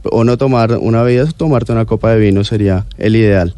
o 0.02 0.24
no 0.24 0.36
tomar 0.38 0.72
una 0.78 1.02
bebida, 1.02 1.26
tomarte 1.36 1.72
una 1.72 1.84
copa 1.84 2.10
de 2.12 2.18
vino 2.18 2.42
sería 2.44 2.86
el 2.98 3.14
ideal. 3.14 3.54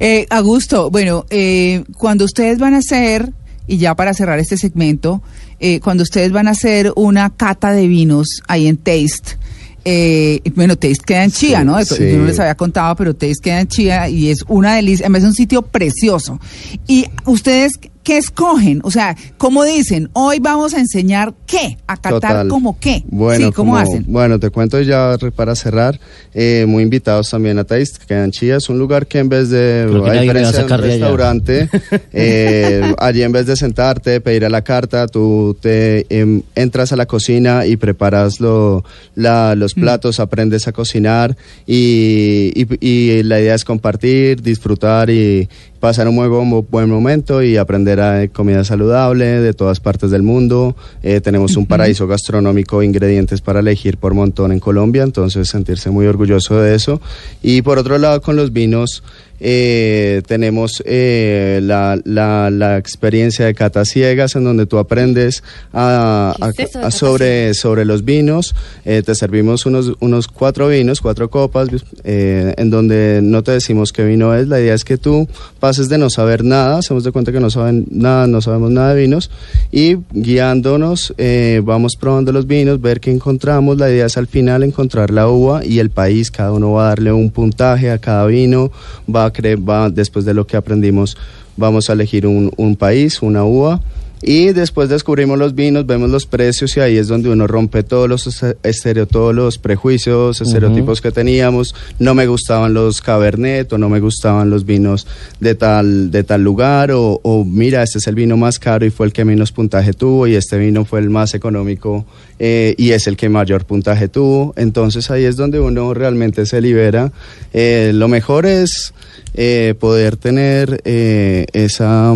Eh, 0.00 0.26
Augusto, 0.30 0.90
bueno, 0.90 1.26
eh, 1.30 1.82
cuando 1.96 2.24
ustedes 2.24 2.58
van 2.58 2.74
a 2.74 2.78
hacer, 2.78 3.32
y 3.66 3.78
ya 3.78 3.94
para 3.96 4.14
cerrar 4.14 4.38
este 4.38 4.56
segmento, 4.56 5.22
eh, 5.60 5.80
cuando 5.80 6.04
ustedes 6.04 6.30
van 6.30 6.46
a 6.46 6.52
hacer 6.52 6.92
una 6.94 7.30
cata 7.30 7.72
de 7.72 7.88
vinos 7.88 8.42
ahí 8.46 8.68
en 8.68 8.76
Taste, 8.76 9.37
eh, 9.84 10.40
bueno, 10.54 10.76
Taste 10.76 11.04
queda 11.04 11.24
en 11.24 11.30
Chía, 11.30 11.60
Sí, 11.60 11.64
¿no? 11.64 11.78
Eso, 11.78 11.94
sí. 11.94 12.10
Yo 12.10 12.18
no 12.18 12.26
les 12.26 12.38
había 12.38 12.56
contado, 12.56 12.94
pero 12.96 13.14
Taste 13.14 13.42
queda 13.42 13.60
en 13.60 13.68
Chía 13.68 14.08
y 14.08 14.30
es 14.30 14.44
una 14.48 14.74
delicia, 14.74 15.06
además 15.06 15.22
es 15.22 15.28
un 15.28 15.34
sitio 15.34 15.62
precioso. 15.62 16.40
Y 16.86 17.06
ustedes, 17.24 17.72
¿qué 18.08 18.16
escogen? 18.16 18.80
O 18.84 18.90
sea, 18.90 19.14
¿cómo 19.36 19.64
dicen? 19.64 20.08
Hoy 20.14 20.38
vamos 20.40 20.72
a 20.72 20.78
enseñar 20.80 21.34
qué, 21.46 21.76
a 21.86 21.98
catar 21.98 22.12
Total. 22.20 22.48
como 22.48 22.80
qué. 22.80 23.02
Bueno, 23.06 23.48
sí, 23.48 23.52
¿cómo 23.52 23.72
como- 23.72 23.76
hacen? 23.82 24.06
Bueno, 24.08 24.40
te 24.40 24.48
cuento 24.48 24.80
ya 24.80 25.14
para 25.36 25.54
cerrar, 25.54 26.00
eh, 26.32 26.64
muy 26.66 26.82
invitados 26.84 27.28
también 27.28 27.58
a 27.58 27.64
Taste, 27.64 27.98
que 28.08 28.14
en 28.14 28.30
Chía, 28.30 28.56
es 28.56 28.70
un 28.70 28.78
lugar 28.78 29.06
que 29.08 29.18
en 29.18 29.28
vez 29.28 29.50
de, 29.50 29.82
a 30.06 30.12
diferencia 30.22 30.64
de 30.64 30.72
un 30.72 30.80
restaurante, 30.80 31.68
eh, 32.14 32.94
allí 32.96 33.22
en 33.22 33.32
vez 33.32 33.44
de 33.44 33.56
sentarte, 33.56 34.22
pedir 34.22 34.46
a 34.46 34.48
la 34.48 34.62
carta, 34.62 35.06
tú 35.06 35.54
te 35.60 36.06
em, 36.08 36.40
entras 36.54 36.92
a 36.94 36.96
la 36.96 37.04
cocina 37.04 37.66
y 37.66 37.76
preparas 37.76 38.40
lo- 38.40 38.84
la- 39.16 39.54
los 39.54 39.76
Mm. 39.76 39.80
platos, 39.82 40.18
aprendes 40.18 40.66
a 40.66 40.72
cocinar 40.72 41.36
y, 41.66 42.52
y- 42.54 42.66
y 42.80 43.22
la 43.22 43.38
idea 43.38 43.54
es 43.54 43.66
compartir, 43.66 44.40
disfrutar 44.40 45.10
y 45.10 45.46
pasar 45.80 46.08
un 46.08 46.14
muy 46.14 46.28
buen, 46.28 46.66
buen 46.70 46.90
momento 46.90 47.42
y 47.42 47.56
aprender 47.56 48.00
a 48.00 48.28
comida 48.28 48.64
saludable 48.64 49.40
de 49.40 49.52
todas 49.54 49.80
partes 49.80 50.10
del 50.10 50.22
mundo. 50.22 50.76
Eh, 51.02 51.20
tenemos 51.20 51.56
un 51.56 51.66
paraíso 51.66 52.06
gastronómico, 52.06 52.82
ingredientes 52.82 53.40
para 53.40 53.60
elegir 53.60 53.96
por 53.96 54.14
montón 54.14 54.52
en 54.52 54.60
Colombia, 54.60 55.02
entonces 55.02 55.48
sentirse 55.48 55.90
muy 55.90 56.06
orgulloso 56.06 56.60
de 56.60 56.74
eso. 56.74 57.00
Y 57.42 57.62
por 57.62 57.78
otro 57.78 57.98
lado, 57.98 58.20
con 58.20 58.36
los 58.36 58.52
vinos, 58.52 59.02
eh, 59.40 60.22
tenemos 60.26 60.82
eh, 60.86 61.60
la, 61.62 61.98
la- 62.04 62.50
la 62.50 62.76
experiencia 62.78 63.46
de 63.46 63.54
catas 63.54 63.88
ciegas 63.88 64.34
en 64.36 64.44
donde 64.44 64.66
tú 64.66 64.78
aprendes 64.78 65.42
a, 65.72 66.34
¿Qué 66.56 66.62
a- 66.62 66.64
es 66.64 66.76
a 66.76 66.78
cata 66.80 66.90
sobre, 66.90 67.54
sobre 67.54 67.84
los 67.84 68.04
vinos. 68.04 68.54
Eh, 68.84 69.02
te 69.04 69.14
servimos 69.14 69.66
unos, 69.66 69.92
unos 70.00 70.28
cuatro 70.28 70.68
vinos, 70.68 71.00
cuatro 71.00 71.30
copas, 71.30 71.68
eh, 72.04 72.54
en 72.56 72.70
donde 72.70 73.20
no 73.22 73.42
te 73.42 73.52
decimos 73.52 73.92
qué 73.92 74.04
vino 74.04 74.34
es. 74.34 74.48
La 74.48 74.60
idea 74.60 74.74
es 74.74 74.84
que 74.84 74.98
tú 74.98 75.28
pases 75.60 75.88
de 75.88 75.98
no 75.98 76.10
saber 76.10 76.44
nada, 76.44 76.78
hacemos 76.78 77.04
de 77.04 77.12
cuenta 77.12 77.32
que 77.32 77.40
no 77.40 77.50
saben 77.50 77.86
nada, 77.90 78.26
no 78.26 78.40
sabemos 78.40 78.70
nada 78.70 78.94
de 78.94 79.00
vinos, 79.02 79.30
y 79.70 79.96
guiándonos 80.12 81.14
eh, 81.18 81.60
vamos 81.64 81.96
probando 81.96 82.32
los 82.32 82.46
vinos, 82.46 82.80
ver 82.80 83.00
qué 83.00 83.10
encontramos. 83.10 83.76
La 83.78 83.90
idea 83.90 84.06
es 84.06 84.16
al 84.16 84.26
final 84.26 84.62
encontrar 84.62 85.10
la 85.10 85.28
uva 85.28 85.64
y 85.64 85.78
el 85.78 85.90
país. 85.90 86.30
Cada 86.30 86.52
uno 86.52 86.72
va 86.72 86.86
a 86.86 86.88
darle 86.90 87.12
un 87.12 87.30
puntaje 87.30 87.90
a 87.90 87.98
cada 87.98 88.26
vino, 88.26 88.70
va 89.12 89.26
a 89.26 89.27
va, 89.56 89.90
después 89.90 90.24
de 90.24 90.34
lo 90.34 90.46
que 90.46 90.56
aprendimos, 90.56 91.16
vamos 91.56 91.90
a 91.90 91.92
elegir 91.92 92.26
un, 92.26 92.52
un 92.56 92.76
país, 92.76 93.22
una 93.22 93.44
uva. 93.44 93.80
Y 94.22 94.52
después 94.52 94.88
descubrimos 94.88 95.38
los 95.38 95.54
vinos, 95.54 95.86
vemos 95.86 96.10
los 96.10 96.26
precios 96.26 96.76
y 96.76 96.80
ahí 96.80 96.96
es 96.96 97.08
donde 97.08 97.28
uno 97.30 97.46
rompe 97.46 97.82
todos 97.82 98.08
los 98.08 98.26
este- 98.26 98.56
estereo, 98.62 99.06
todos 99.06 99.34
los 99.34 99.58
prejuicios, 99.58 100.40
estereotipos 100.40 101.00
que 101.00 101.12
teníamos. 101.12 101.74
No 101.98 102.14
me 102.14 102.26
gustaban 102.26 102.74
los 102.74 103.00
cabernet 103.00 103.72
o 103.72 103.78
no 103.78 103.88
me 103.88 104.00
gustaban 104.00 104.50
los 104.50 104.64
vinos 104.64 105.06
de 105.40 105.54
tal, 105.54 106.10
de 106.10 106.24
tal 106.24 106.42
lugar 106.42 106.90
o, 106.90 107.20
o 107.22 107.44
mira, 107.44 107.82
este 107.82 107.98
es 107.98 108.06
el 108.06 108.14
vino 108.14 108.36
más 108.36 108.58
caro 108.58 108.84
y 108.84 108.90
fue 108.90 109.06
el 109.06 109.12
que 109.12 109.24
menos 109.24 109.52
puntaje 109.52 109.92
tuvo 109.92 110.26
y 110.26 110.34
este 110.34 110.58
vino 110.58 110.84
fue 110.84 111.00
el 111.00 111.10
más 111.10 111.34
económico 111.34 112.04
eh, 112.38 112.74
y 112.76 112.90
es 112.90 113.06
el 113.06 113.16
que 113.16 113.28
mayor 113.28 113.64
puntaje 113.64 114.08
tuvo. 114.08 114.52
Entonces 114.56 115.10
ahí 115.10 115.24
es 115.24 115.36
donde 115.36 115.60
uno 115.60 115.94
realmente 115.94 116.44
se 116.46 116.60
libera. 116.60 117.12
Eh, 117.52 117.92
lo 117.94 118.08
mejor 118.08 118.46
es 118.46 118.92
eh, 119.34 119.74
poder 119.78 120.16
tener 120.16 120.80
eh, 120.84 121.46
esa 121.52 122.14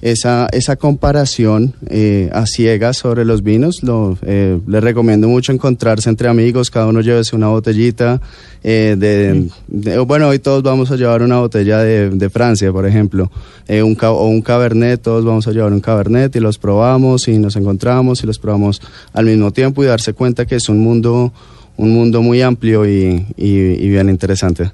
esa, 0.00 0.48
esa 0.52 0.76
comparación 0.76 1.74
eh, 1.88 2.30
a 2.32 2.46
ciegas 2.46 2.96
sobre 2.98 3.24
los 3.24 3.42
vinos. 3.42 3.82
Lo, 3.82 4.16
eh, 4.22 4.58
les 4.66 4.82
recomiendo 4.82 5.28
mucho 5.28 5.52
encontrarse 5.52 6.08
entre 6.08 6.28
amigos, 6.28 6.70
cada 6.70 6.86
uno 6.86 7.00
llévese 7.00 7.34
una 7.34 7.48
botellita. 7.48 8.20
eh, 8.62 8.96
de, 8.98 9.48
de- 9.68 9.98
bueno, 10.00 10.28
hoy 10.28 10.38
todos 10.38 10.62
vamos 10.62 10.90
a 10.90 10.96
llevar 10.96 11.22
una 11.22 11.38
botella 11.40 11.78
de, 11.78 12.10
de 12.10 12.30
Francia, 12.30 12.70
por 12.72 12.86
ejemplo, 12.86 13.30
eh, 13.66 13.82
un, 13.82 13.96
o 14.00 14.28
un 14.28 14.42
cabernet, 14.42 15.00
todos 15.02 15.24
vamos 15.24 15.46
a 15.48 15.52
llevar 15.52 15.72
un 15.72 15.80
cabernet 15.80 16.34
y 16.36 16.40
los 16.40 16.58
probamos 16.58 17.26
y 17.28 17.38
nos 17.38 17.56
encontramos 17.56 18.22
y 18.22 18.26
los 18.26 18.38
probamos 18.38 18.80
al 19.12 19.26
mismo 19.26 19.50
tiempo 19.52 19.82
y 19.82 19.86
darse 19.86 20.12
cuenta 20.12 20.46
que 20.46 20.56
es 20.56 20.68
un 20.68 20.78
mundo, 20.78 21.32
un 21.76 21.92
mundo 21.92 22.22
muy 22.22 22.40
amplio 22.42 22.86
y, 22.88 23.26
y, 23.36 23.48
y 23.48 23.88
bien 23.88 24.08
interesante. 24.08 24.70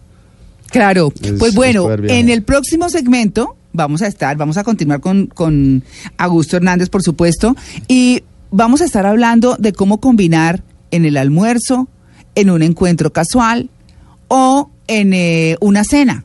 Claro, 0.70 1.12
Es- 1.22 1.32
pues 1.38 1.50
es 1.50 1.54
bueno, 1.54 1.88
en 1.92 2.28
el 2.28 2.42
próximo 2.42 2.88
segmento 2.88 3.56
vamos 3.74 4.00
a 4.00 4.06
estar, 4.06 4.36
vamos 4.38 4.56
a 4.56 4.64
continuar 4.64 5.00
con, 5.00 5.26
con 5.26 5.82
Augusto 6.16 6.56
Hernández, 6.56 6.88
por 6.88 7.02
supuesto, 7.02 7.54
y 7.86 8.22
vamos 8.50 8.80
a 8.80 8.86
estar 8.86 9.04
hablando 9.04 9.56
de 9.58 9.72
cómo 9.72 10.00
combinar 10.00 10.62
en 10.90 11.04
el 11.04 11.18
almuerzo, 11.18 11.88
en 12.34 12.50
un 12.50 12.62
encuentro 12.62 13.12
casual 13.12 13.68
o 14.28 14.70
en 14.86 15.12
eh, 15.12 15.56
una 15.60 15.84
cena. 15.84 16.24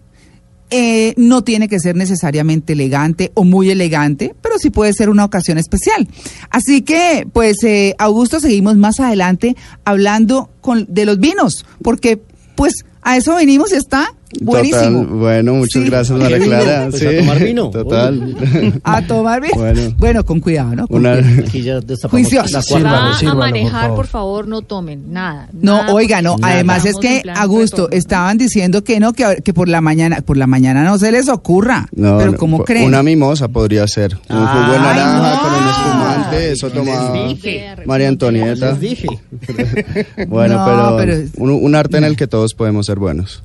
Eh, 0.71 1.15
no 1.17 1.43
tiene 1.43 1.67
que 1.67 1.79
ser 1.79 1.95
necesariamente 1.95 2.73
elegante 2.73 3.31
o 3.33 3.43
muy 3.43 3.71
elegante, 3.71 4.35
pero 4.39 4.59
sí 4.59 4.69
puede 4.69 4.93
ser 4.93 5.09
una 5.09 5.25
ocasión 5.25 5.57
especial. 5.57 6.07
Así 6.51 6.83
que, 6.83 7.27
pues, 7.33 7.63
eh, 7.63 7.95
Augusto, 7.97 8.39
seguimos 8.39 8.77
más 8.77 8.99
adelante 8.99 9.55
hablando 9.83 10.51
con, 10.61 10.85
de 10.87 11.05
los 11.05 11.19
vinos, 11.19 11.65
porque, 11.81 12.21
pues, 12.55 12.85
a 13.01 13.17
eso 13.17 13.33
venimos 13.33 13.71
y 13.71 13.77
está 13.77 14.13
buenísimo. 14.41 15.01
Total, 15.01 15.15
bueno, 15.17 15.53
muchas 15.55 15.83
Sí. 15.83 15.89
gracias, 15.89 16.17
María. 16.19 16.39
Clara. 16.39 16.87
Pues 16.89 17.03
a 17.05 17.17
tomar 17.19 17.39
vino. 17.43 17.69
Total. 17.69 18.35
A 18.83 19.01
tomar 19.03 19.41
vino. 19.41 19.55
Bueno. 19.55 19.81
Bueno, 19.97 20.25
con 20.25 20.39
cuidado, 20.39 20.75
¿no? 20.75 20.87
Con 20.87 20.97
Una- 21.05 21.15
cuidado. 21.21 21.41
Aquí 21.47 21.61
ya 21.63 21.79
Juiciosos. 22.09 22.71
a 22.71 23.33
manejar, 23.33 23.89
por 23.95 24.07
favor. 24.07 24.07
favor. 24.07 24.47
no 24.47 24.61
tomen 24.61 25.11
nada. 25.13 25.49
No, 25.53 25.77
nada, 25.81 25.93
oiga, 25.93 26.21
no. 26.21 26.35
Además 26.41 26.85
es 26.85 26.95
estamos 26.97 27.21
que, 27.23 27.29
Augusto, 27.35 27.75
retorno. 27.83 27.97
estaban 27.97 28.37
diciendo 28.37 28.83
que 28.83 28.99
no, 28.99 29.13
que, 29.13 29.41
que 29.43 29.53
por 29.53 29.67
la 29.69 29.81
mañana, 29.81 30.21
por 30.21 30.37
la 30.37 30.47
mañana 30.47 30.83
no 30.83 30.97
se 30.97 31.11
les 31.11 31.27
ocurra. 31.29 31.87
No, 31.95 32.17
pero 32.17 32.31
no, 32.33 32.37
¿cómo 32.37 32.57
po- 32.59 32.65
creen? 32.65 32.85
Una 32.85 33.03
mimosa 33.03 33.47
podría 33.47 33.87
ser. 33.87 34.15
Un 34.29 34.45
jugo 34.45 34.71
de 34.71 34.79
naranja 34.79 35.33
no. 35.35 35.41
con 35.41 35.51
un 35.63 35.69
espumante. 35.69 36.51
Eso 36.51 36.69
toma 36.69 37.11
dije. 37.13 37.65
María 37.85 38.07
Antonieta. 38.09 38.71
Les 38.71 38.79
dije. 38.79 39.07
Bueno, 40.27 40.55
No, 40.57 40.65
pero, 40.97 40.97
pero- 40.97 41.29
un, 41.37 41.51
un 41.51 41.75
arte 41.75 41.97
en 41.97 42.03
el 42.03 42.15
que 42.15 42.27
todos 42.27 42.53
podemos 42.53 42.85
ser 42.85 42.99
buenos. 42.99 43.43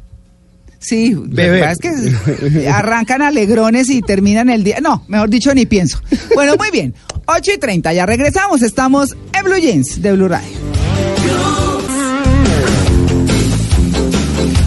Sí, 0.84 1.14
Bebé. 1.16 1.64
es 1.70 1.78
que 1.78 2.68
arrancan 2.68 3.22
alegrones 3.22 3.88
y 3.88 4.02
terminan 4.02 4.50
el 4.50 4.64
día. 4.64 4.80
No, 4.82 5.02
mejor 5.08 5.30
dicho, 5.30 5.54
ni 5.54 5.64
pienso. 5.64 5.98
Bueno, 6.34 6.56
muy 6.58 6.70
bien. 6.70 6.94
8 7.26 7.52
y 7.54 7.58
30, 7.58 7.94
ya 7.94 8.04
regresamos. 8.04 8.60
Estamos 8.60 9.16
en 9.32 9.44
Blue 9.44 9.56
Jeans 9.56 10.02
de 10.02 10.12
Blue 10.12 10.28
Radio. 10.28 10.46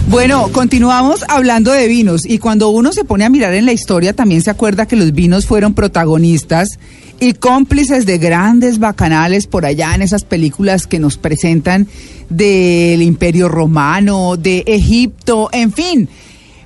Bueno, 0.08 0.48
continuamos 0.50 1.22
hablando 1.28 1.70
de 1.70 1.86
vinos 1.86 2.24
y 2.26 2.38
cuando 2.38 2.70
uno 2.70 2.92
se 2.92 3.04
pone 3.04 3.24
a 3.24 3.28
mirar 3.28 3.52
en 3.54 3.66
la 3.66 3.72
historia 3.72 4.14
también 4.14 4.40
se 4.40 4.50
acuerda 4.50 4.86
que 4.86 4.96
los 4.96 5.12
vinos 5.12 5.46
fueron 5.46 5.74
protagonistas 5.74 6.78
y 7.20 7.34
cómplices 7.34 8.06
de 8.06 8.18
grandes 8.18 8.78
bacanales 8.78 9.46
por 9.46 9.66
allá 9.66 9.94
en 9.94 10.02
esas 10.02 10.24
películas 10.24 10.86
que 10.86 10.98
nos 10.98 11.16
presentan 11.16 11.88
del 12.28 13.02
Imperio 13.02 13.48
Romano, 13.48 14.36
de 14.36 14.64
Egipto, 14.66 15.48
en 15.52 15.72
fin. 15.72 16.08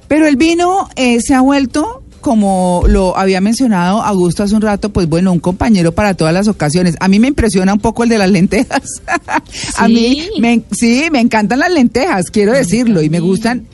Pero 0.08 0.26
el 0.26 0.36
vino 0.36 0.88
eh, 0.96 1.20
se 1.20 1.34
ha 1.34 1.40
vuelto 1.40 2.02
como 2.22 2.84
lo 2.86 3.18
había 3.18 3.40
mencionado 3.40 4.00
Augusto 4.00 4.44
hace 4.44 4.54
un 4.54 4.62
rato, 4.62 4.90
pues 4.92 5.08
bueno, 5.08 5.32
un 5.32 5.40
compañero 5.40 5.92
para 5.92 6.14
todas 6.14 6.32
las 6.32 6.46
ocasiones. 6.48 6.96
A 7.00 7.08
mí 7.08 7.18
me 7.18 7.26
impresiona 7.26 7.74
un 7.74 7.80
poco 7.80 8.04
el 8.04 8.08
de 8.08 8.18
las 8.18 8.30
lentejas. 8.30 9.02
A 9.76 9.88
mí, 9.88 10.28
me, 10.38 10.62
sí, 10.70 11.08
me 11.10 11.20
encantan 11.20 11.58
las 11.58 11.72
lentejas, 11.72 12.30
quiero 12.30 12.52
decirlo, 12.52 13.02
y 13.02 13.10
me 13.10 13.18
gustan 13.18 13.66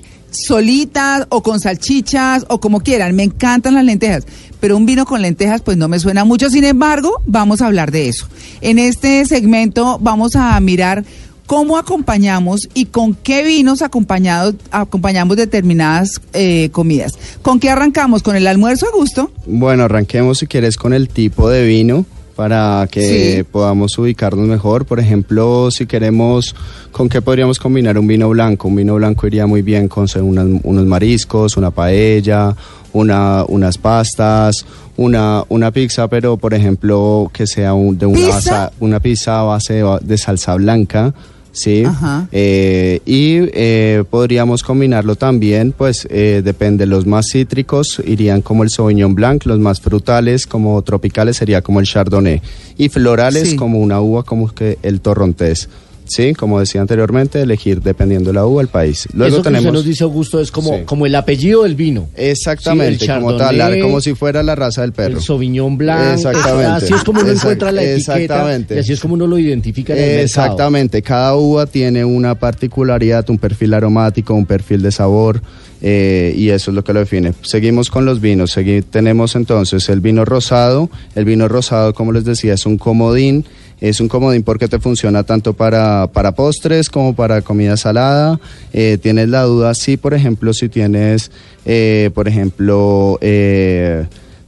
solitas 0.46 1.26
o 1.28 1.42
con 1.42 1.60
salchichas 1.60 2.46
o 2.48 2.60
como 2.60 2.80
quieran, 2.80 3.14
me 3.14 3.24
encantan 3.24 3.74
las 3.74 3.84
lentejas, 3.84 4.24
pero 4.60 4.76
un 4.76 4.86
vino 4.86 5.04
con 5.06 5.22
lentejas 5.22 5.62
pues 5.62 5.76
no 5.76 5.88
me 5.88 5.98
suena 5.98 6.24
mucho, 6.24 6.50
sin 6.50 6.64
embargo, 6.64 7.20
vamos 7.26 7.62
a 7.62 7.66
hablar 7.66 7.90
de 7.90 8.08
eso. 8.08 8.28
En 8.60 8.78
este 8.78 9.24
segmento 9.26 9.98
vamos 10.00 10.36
a 10.36 10.58
mirar 10.60 11.04
cómo 11.46 11.78
acompañamos 11.78 12.68
y 12.74 12.84
con 12.86 13.14
qué 13.14 13.42
vinos 13.42 13.80
acompañados, 13.80 14.54
acompañamos 14.70 15.36
determinadas 15.36 16.20
eh, 16.34 16.68
comidas. 16.72 17.18
¿Con 17.40 17.58
qué 17.58 17.70
arrancamos? 17.70 18.22
¿Con 18.22 18.36
el 18.36 18.46
almuerzo 18.46 18.86
a 18.86 18.92
gusto? 18.92 19.32
Bueno, 19.46 19.84
arranquemos 19.84 20.38
si 20.38 20.46
quieres 20.46 20.76
con 20.76 20.92
el 20.92 21.08
tipo 21.08 21.48
de 21.48 21.66
vino 21.66 22.04
para 22.38 22.86
que 22.88 23.44
podamos 23.50 23.98
ubicarnos 23.98 24.46
mejor. 24.46 24.86
Por 24.86 25.00
ejemplo, 25.00 25.72
si 25.72 25.86
queremos, 25.86 26.54
¿con 26.92 27.08
qué 27.08 27.20
podríamos 27.20 27.58
combinar 27.58 27.98
un 27.98 28.06
vino 28.06 28.28
blanco? 28.28 28.68
Un 28.68 28.76
vino 28.76 28.94
blanco 28.94 29.26
iría 29.26 29.48
muy 29.48 29.62
bien 29.62 29.88
con 29.88 30.06
unos 30.14 30.86
mariscos, 30.86 31.56
una 31.56 31.72
paella, 31.72 32.54
una, 32.92 33.44
unas 33.48 33.76
pastas, 33.76 34.64
una, 34.96 35.42
una 35.48 35.72
pizza, 35.72 36.06
pero 36.06 36.36
por 36.36 36.54
ejemplo 36.54 37.28
que 37.32 37.48
sea 37.48 37.72
de 37.72 38.06
una, 38.06 38.70
una 38.78 39.00
pizza 39.00 39.40
a 39.40 39.42
base 39.42 39.82
de 40.02 40.16
salsa 40.16 40.54
blanca 40.54 41.12
¿sí? 41.52 41.84
Eh, 42.32 43.00
y 43.04 43.38
eh, 43.52 44.04
podríamos 44.08 44.62
combinarlo 44.62 45.16
también, 45.16 45.72
pues 45.76 46.06
eh, 46.10 46.42
depende, 46.44 46.86
los 46.86 47.06
más 47.06 47.26
cítricos 47.30 48.00
irían 48.04 48.42
como 48.42 48.62
el 48.62 48.70
Sauvignon 48.70 49.14
Blanc, 49.14 49.44
los 49.46 49.58
más 49.58 49.80
frutales 49.80 50.46
como 50.46 50.80
tropicales 50.82 51.36
sería 51.36 51.62
como 51.62 51.80
el 51.80 51.86
Chardonnay 51.86 52.40
y 52.76 52.88
florales 52.88 53.54
como 53.54 53.78
una 53.78 54.00
uva 54.00 54.22
como 54.22 54.52
que 54.52 54.78
el 54.82 55.00
Torrontés. 55.00 55.68
Sí, 56.08 56.34
como 56.34 56.58
decía 56.58 56.80
anteriormente, 56.80 57.40
elegir 57.40 57.82
dependiendo 57.82 58.30
de 58.30 58.34
la 58.34 58.46
uva 58.46 58.62
el 58.62 58.68
país. 58.68 59.06
Luego 59.12 59.36
Eso 59.36 59.42
tenemos. 59.42 59.66
Que 59.66 59.72
nos 59.72 59.84
dice 59.84 60.04
Augusto 60.04 60.40
es 60.40 60.50
como, 60.50 60.84
como 60.84 61.06
el 61.06 61.14
apellido 61.14 61.64
del 61.64 61.74
vino. 61.74 62.08
Exactamente, 62.16 63.06
como 63.06 63.36
tal, 63.36 63.80
como 63.80 64.00
si 64.00 64.14
fuera 64.14 64.42
la 64.42 64.54
raza 64.54 64.82
del 64.82 64.92
perro. 64.92 65.18
El 65.18 65.22
Sauvignon 65.22 65.76
Blanc. 65.76 66.16
Exactamente. 66.16 66.84
Así 66.84 66.94
es 66.94 67.04
como 67.04 67.20
uno 67.20 67.30
encuentra 67.30 67.72
la 67.72 67.82
etiqueta. 67.82 68.58
Y 68.70 68.78
así 68.78 68.92
es 68.92 69.00
como 69.00 69.14
uno 69.14 69.26
lo 69.26 69.38
identifica 69.38 69.92
en 69.92 69.98
el 69.98 70.20
Exactamente. 70.20 71.02
Cada 71.02 71.36
uva 71.36 71.66
tiene 71.66 72.04
una 72.04 72.34
particularidad, 72.34 73.28
un 73.30 73.38
perfil 73.38 73.74
aromático, 73.74 74.34
un 74.34 74.46
perfil 74.46 74.82
de 74.82 74.92
sabor. 74.92 75.42
Eh, 75.80 76.34
y 76.36 76.48
eso 76.50 76.70
es 76.70 76.74
lo 76.74 76.82
que 76.82 76.92
lo 76.92 77.00
define. 77.00 77.34
Seguimos 77.42 77.90
con 77.90 78.04
los 78.04 78.20
vinos. 78.20 78.58
tenemos 78.90 79.36
entonces 79.36 79.88
el 79.88 80.00
vino 80.00 80.24
rosado. 80.24 80.90
El 81.14 81.24
vino 81.24 81.48
rosado, 81.48 81.94
como 81.94 82.12
les 82.12 82.24
decía, 82.24 82.54
es 82.54 82.66
un 82.66 82.78
comodín 82.78 83.44
es 83.80 84.00
un 84.00 84.08
comodín 84.08 84.42
porque 84.42 84.68
te 84.68 84.78
funciona 84.78 85.22
tanto 85.22 85.52
para, 85.52 86.08
para 86.12 86.32
postres 86.32 86.88
como 86.90 87.14
para 87.14 87.42
comida 87.42 87.76
salada. 87.76 88.40
Eh, 88.72 88.98
tienes 89.00 89.28
la 89.28 89.42
duda 89.42 89.74
si, 89.74 89.96
por 89.96 90.14
ejemplo, 90.14 90.52
si 90.52 90.68
tienes, 90.68 91.30
eh, 91.64 92.10
por 92.14 92.28
ejemplo, 92.28 93.18
eh, 93.20 94.06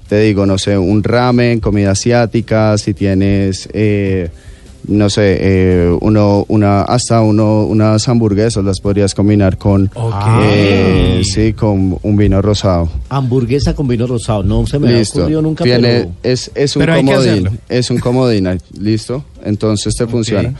te 0.08 0.20
digo, 0.20 0.46
no 0.46 0.58
sé, 0.58 0.76
un 0.76 1.02
ramen, 1.04 1.60
comida 1.60 1.92
asiática, 1.92 2.76
si 2.78 2.94
tienes 2.94 3.68
no 4.88 5.10
sé, 5.10 5.38
eh, 5.40 5.98
uno, 6.00 6.44
una, 6.48 6.82
hasta 6.82 7.20
uno, 7.20 7.64
unas 7.64 8.08
hamburguesas 8.08 8.64
las 8.64 8.80
podrías 8.80 9.14
combinar 9.14 9.58
con, 9.58 9.90
eh, 10.42 11.22
sí, 11.24 11.52
con 11.52 11.98
un 12.02 12.16
vino 12.16 12.40
rosado. 12.42 12.88
Hamburguesa 13.08 13.74
con 13.74 13.88
vino 13.88 14.06
rosado, 14.06 14.42
no 14.42 14.66
se 14.66 14.78
me 14.78 14.98
ha 14.98 15.02
ocurrido 15.02 15.42
nunca. 15.42 15.64
pero... 15.64 16.10
es, 16.22 16.50
es 16.54 16.76
un 16.76 16.86
comodín, 16.86 17.60
es 17.68 17.90
un 17.90 17.98
comodín, 17.98 18.48
listo, 18.78 19.24
entonces 19.44 19.94
te 19.94 20.06
funciona. 20.06 20.54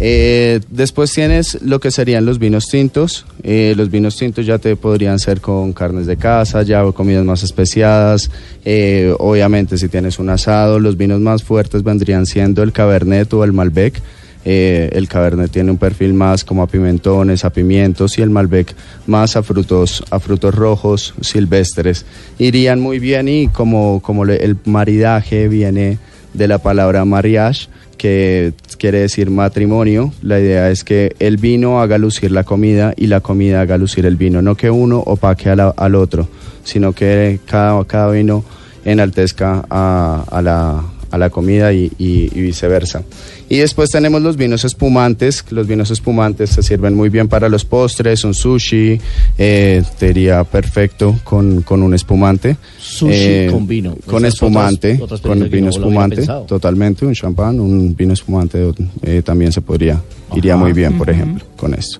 Eh, 0.00 0.60
después 0.70 1.12
tienes 1.12 1.60
lo 1.60 1.80
que 1.80 1.90
serían 1.90 2.24
los 2.24 2.38
vinos 2.38 2.66
tintos. 2.66 3.26
Eh, 3.42 3.74
los 3.76 3.90
vinos 3.90 4.16
tintos 4.16 4.46
ya 4.46 4.58
te 4.58 4.76
podrían 4.76 5.18
ser 5.18 5.40
con 5.40 5.72
carnes 5.72 6.06
de 6.06 6.16
casa, 6.16 6.62
ya 6.62 6.84
comidas 6.92 7.24
más 7.24 7.42
especiadas. 7.42 8.30
Eh, 8.64 9.12
obviamente, 9.18 9.76
si 9.76 9.88
tienes 9.88 10.18
un 10.18 10.30
asado, 10.30 10.78
los 10.78 10.96
vinos 10.96 11.20
más 11.20 11.42
fuertes 11.42 11.82
vendrían 11.82 12.26
siendo 12.26 12.62
el 12.62 12.72
Cabernet 12.72 13.32
o 13.34 13.42
el 13.42 13.52
Malbec. 13.52 14.00
el 14.44 15.08
Cabernet 15.08 15.50
tiene 15.50 15.70
un 15.72 15.78
perfil 15.78 16.14
más 16.14 16.44
como 16.44 16.62
a 16.62 16.68
pimentones, 16.68 17.44
a 17.44 17.50
pimientos 17.50 18.18
y 18.18 18.22
el 18.22 18.30
Malbec 18.30 18.74
más 19.06 19.36
a 19.36 19.42
frutos, 19.42 20.02
a 20.10 20.20
frutos 20.20 20.54
rojos 20.54 21.12
silvestres. 21.20 22.06
Irían 22.38 22.80
muy 22.80 22.98
bien 22.98 23.28
y 23.28 23.48
como, 23.48 24.00
como 24.00 24.24
el 24.24 24.56
maridaje 24.64 25.48
viene 25.48 25.98
de 26.34 26.48
la 26.48 26.58
palabra 26.58 27.04
mariage, 27.04 27.68
que 27.98 28.52
quiere 28.78 29.00
decir 29.00 29.30
matrimonio. 29.30 30.12
La 30.22 30.40
idea 30.40 30.70
es 30.70 30.84
que 30.84 31.14
el 31.18 31.36
vino 31.36 31.80
haga 31.80 31.98
lucir 31.98 32.30
la 32.30 32.44
comida 32.44 32.94
y 32.96 33.08
la 33.08 33.20
comida 33.20 33.60
haga 33.60 33.76
lucir 33.76 34.06
el 34.06 34.16
vino. 34.16 34.40
No 34.40 34.54
que 34.54 34.70
uno 34.70 35.00
opaque 35.00 35.50
al 35.50 35.94
otro, 35.94 36.28
sino 36.64 36.92
que 36.92 37.40
cada, 37.46 38.10
vino 38.10 38.44
enaltezca 38.84 39.64
a, 39.68 40.40
la, 40.42 40.82
a 41.10 41.18
la 41.18 41.30
comida 41.30 41.72
y, 41.72 41.90
y, 41.98 42.28
viceversa. 42.28 43.02
Y 43.48 43.58
después 43.58 43.90
tenemos 43.90 44.20
los 44.22 44.36
vinos 44.36 44.64
espumantes. 44.64 45.44
Los 45.50 45.66
vinos 45.66 45.90
espumantes 45.90 46.50
se 46.50 46.62
sirven 46.62 46.94
muy 46.94 47.08
bien 47.08 47.28
para 47.28 47.48
los 47.48 47.64
postres, 47.64 48.24
un 48.24 48.34
sushi, 48.34 49.00
eh, 49.38 49.82
sería 49.98 50.44
perfecto 50.44 51.18
con, 51.24 51.62
con 51.62 51.82
un 51.82 51.94
espumante. 51.94 52.56
Sushi 52.78 53.12
eh, 53.12 53.48
con 53.50 53.66
vino. 53.66 53.96
Con 54.06 54.24
espumante, 54.24 55.00
con 55.22 55.48
vino 55.48 55.70
espumante, 55.70 56.26
totalmente. 56.46 57.06
Un 57.06 57.14
champán, 57.14 57.58
un 57.60 57.94
vino 57.96 58.12
espumante 58.12 58.72
eh, 59.02 59.22
también 59.24 59.52
se 59.52 59.60
podría, 59.60 60.00
iría 60.34 60.56
muy 60.56 60.72
bien, 60.72 60.96
por 60.98 61.08
ejemplo, 61.08 61.44
con 61.56 61.74
eso. 61.74 61.98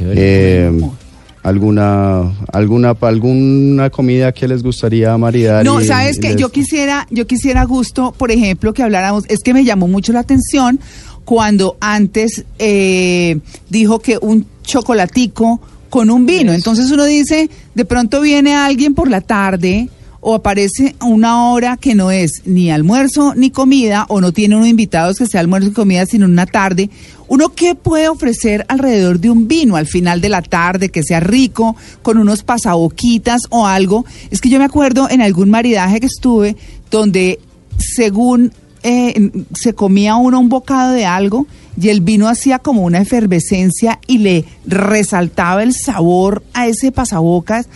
Eh, 0.00 0.70
alguna 1.42 2.32
alguna 2.52 2.90
alguna 3.00 3.90
comida 3.90 4.32
que 4.32 4.46
les 4.46 4.62
gustaría 4.62 5.16
maridar 5.16 5.64
no 5.64 5.80
sabes 5.80 6.18
que 6.18 6.36
yo 6.36 6.50
quisiera 6.50 7.06
yo 7.10 7.26
quisiera 7.26 7.64
gusto 7.64 8.12
por 8.16 8.30
ejemplo 8.30 8.72
que 8.72 8.82
habláramos. 8.82 9.24
Es 9.28 9.40
que 9.40 9.54
me 9.54 9.64
llamó 9.64 9.88
mucho 9.88 10.12
la 10.12 10.20
atención 10.20 10.80
cuando 11.24 11.76
antes 11.80 12.44
eh, 12.58 13.38
dijo 13.68 14.00
que 14.00 14.18
un 14.20 14.46
chocolatico 14.62 15.60
con 15.88 16.10
un 16.10 16.26
vino. 16.26 16.52
Entonces 16.52 16.90
uno 16.90 17.04
dice 17.04 17.50
de 17.74 17.84
pronto 17.84 18.20
viene 18.20 18.54
alguien 18.54 18.94
por 18.94 19.08
la 19.08 19.20
tarde 19.20 19.88
o 20.20 20.34
aparece 20.34 20.94
una 21.00 21.50
hora 21.50 21.76
que 21.76 21.94
no 21.94 22.10
es 22.10 22.42
ni 22.44 22.70
almuerzo 22.70 23.34
ni 23.34 23.50
comida 23.50 24.04
o 24.08 24.20
no 24.20 24.32
tiene 24.32 24.56
unos 24.56 24.68
invitados 24.68 25.18
que 25.18 25.26
sea 25.26 25.40
almuerzo 25.40 25.68
y 25.68 25.72
comida 25.72 26.06
sino 26.06 26.26
una 26.26 26.46
tarde, 26.46 26.90
¿uno 27.28 27.50
qué 27.50 27.74
puede 27.74 28.08
ofrecer 28.08 28.66
alrededor 28.68 29.18
de 29.18 29.30
un 29.30 29.48
vino 29.48 29.76
al 29.76 29.86
final 29.86 30.20
de 30.20 30.28
la 30.28 30.42
tarde 30.42 30.90
que 30.90 31.02
sea 31.02 31.20
rico, 31.20 31.76
con 32.02 32.18
unos 32.18 32.42
pasaboquitas 32.42 33.42
o 33.50 33.66
algo? 33.66 34.04
Es 34.30 34.40
que 34.40 34.50
yo 34.50 34.58
me 34.58 34.64
acuerdo 34.64 35.08
en 35.08 35.22
algún 35.22 35.50
maridaje 35.50 36.00
que 36.00 36.06
estuve 36.06 36.56
donde 36.90 37.40
según 37.78 38.52
eh, 38.82 39.30
se 39.54 39.74
comía 39.74 40.16
uno 40.16 40.40
un 40.40 40.48
bocado 40.48 40.92
de 40.92 41.06
algo 41.06 41.46
y 41.80 41.88
el 41.88 42.00
vino 42.00 42.28
hacía 42.28 42.58
como 42.58 42.82
una 42.82 43.00
efervescencia 43.00 44.00
y 44.06 44.18
le 44.18 44.44
resaltaba 44.66 45.62
el 45.62 45.74
sabor 45.74 46.42
a 46.52 46.66
ese 46.66 46.92
pasabocas 46.92 47.68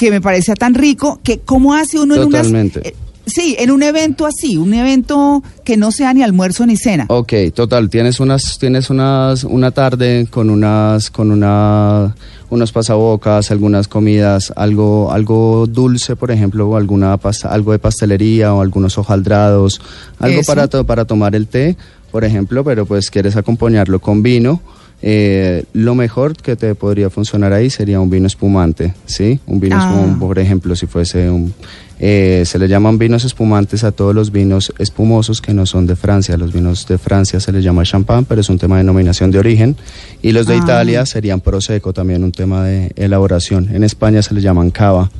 que 0.00 0.10
me 0.10 0.22
parecía 0.22 0.54
tan 0.54 0.72
rico, 0.72 1.20
que 1.22 1.40
cómo 1.40 1.74
hace 1.74 1.98
uno 1.98 2.14
en 2.14 2.22
Totalmente. 2.22 2.80
Eh, 2.88 2.94
sí, 3.26 3.54
en 3.58 3.70
un 3.70 3.82
evento 3.82 4.24
así, 4.24 4.56
un 4.56 4.72
evento 4.72 5.42
que 5.62 5.76
no 5.76 5.92
sea 5.92 6.14
ni 6.14 6.22
almuerzo 6.22 6.64
ni 6.64 6.78
cena. 6.78 7.04
Ok, 7.10 7.34
total, 7.52 7.90
tienes 7.90 8.18
unas, 8.18 8.58
tienes 8.58 8.88
unas, 8.88 9.44
una 9.44 9.72
tarde 9.72 10.26
con 10.30 10.48
unas, 10.48 11.10
con 11.10 11.30
una, 11.30 12.16
unos 12.48 12.72
pasabocas, 12.72 13.50
algunas 13.50 13.88
comidas, 13.88 14.54
algo, 14.56 15.12
algo 15.12 15.66
dulce, 15.66 16.16
por 16.16 16.30
ejemplo, 16.30 16.66
o 16.66 16.76
alguna 16.76 17.18
algo 17.50 17.72
de 17.72 17.78
pastelería 17.78 18.54
o 18.54 18.62
algunos 18.62 18.96
hojaldrados, 18.96 19.82
algo 20.18 20.40
para, 20.46 20.66
para 20.66 21.04
tomar 21.04 21.34
el 21.34 21.46
té, 21.46 21.76
por 22.10 22.24
ejemplo, 22.24 22.64
pero 22.64 22.86
pues 22.86 23.10
quieres 23.10 23.36
acompañarlo 23.36 23.98
con 23.98 24.22
vino 24.22 24.62
Eh, 25.02 25.64
lo 25.72 25.94
mejor 25.94 26.36
que 26.36 26.56
te 26.56 26.74
podría 26.74 27.08
funcionar 27.08 27.52
ahí 27.54 27.70
sería 27.70 28.00
un 28.00 28.10
vino 28.10 28.26
espumante, 28.26 28.94
¿sí? 29.06 29.40
Un 29.46 29.58
vino 29.60 29.76
Ah. 29.78 29.88
espumante, 29.90 30.20
por 30.20 30.38
ejemplo, 30.38 30.76
si 30.76 30.86
fuese 30.86 31.30
un... 31.30 31.54
eh, 31.98 32.42
se 32.46 32.58
le 32.58 32.66
llaman 32.68 32.98
vinos 32.98 33.24
espumantes 33.24 33.82
a 33.84 33.92
todos 33.92 34.14
los 34.14 34.30
vinos 34.32 34.72
espumosos 34.78 35.40
que 35.40 35.52
no 35.54 35.64
son 35.66 35.86
de 35.86 35.96
Francia. 35.96 36.36
Los 36.36 36.52
vinos 36.52 36.86
de 36.86 36.96
Francia 36.98 37.40
se 37.40 37.52
les 37.52 37.62
llama 37.64 37.82
champán, 37.84 38.24
pero 38.26 38.40
es 38.40 38.48
un 38.50 38.58
tema 38.58 38.76
de 38.76 38.82
denominación 38.82 39.30
de 39.30 39.38
origen. 39.38 39.76
Y 40.22 40.32
los 40.32 40.46
de 40.46 40.54
Ah. 40.54 40.60
Italia 40.64 41.06
serían 41.06 41.40
prosecco, 41.40 41.92
también 41.92 42.22
un 42.24 42.32
tema 42.32 42.64
de 42.64 42.92
elaboración. 42.96 43.68
En 43.74 43.84
España 43.84 44.22
se 44.22 44.34
les 44.34 44.42
llaman 44.42 44.70
cava. 44.70 45.10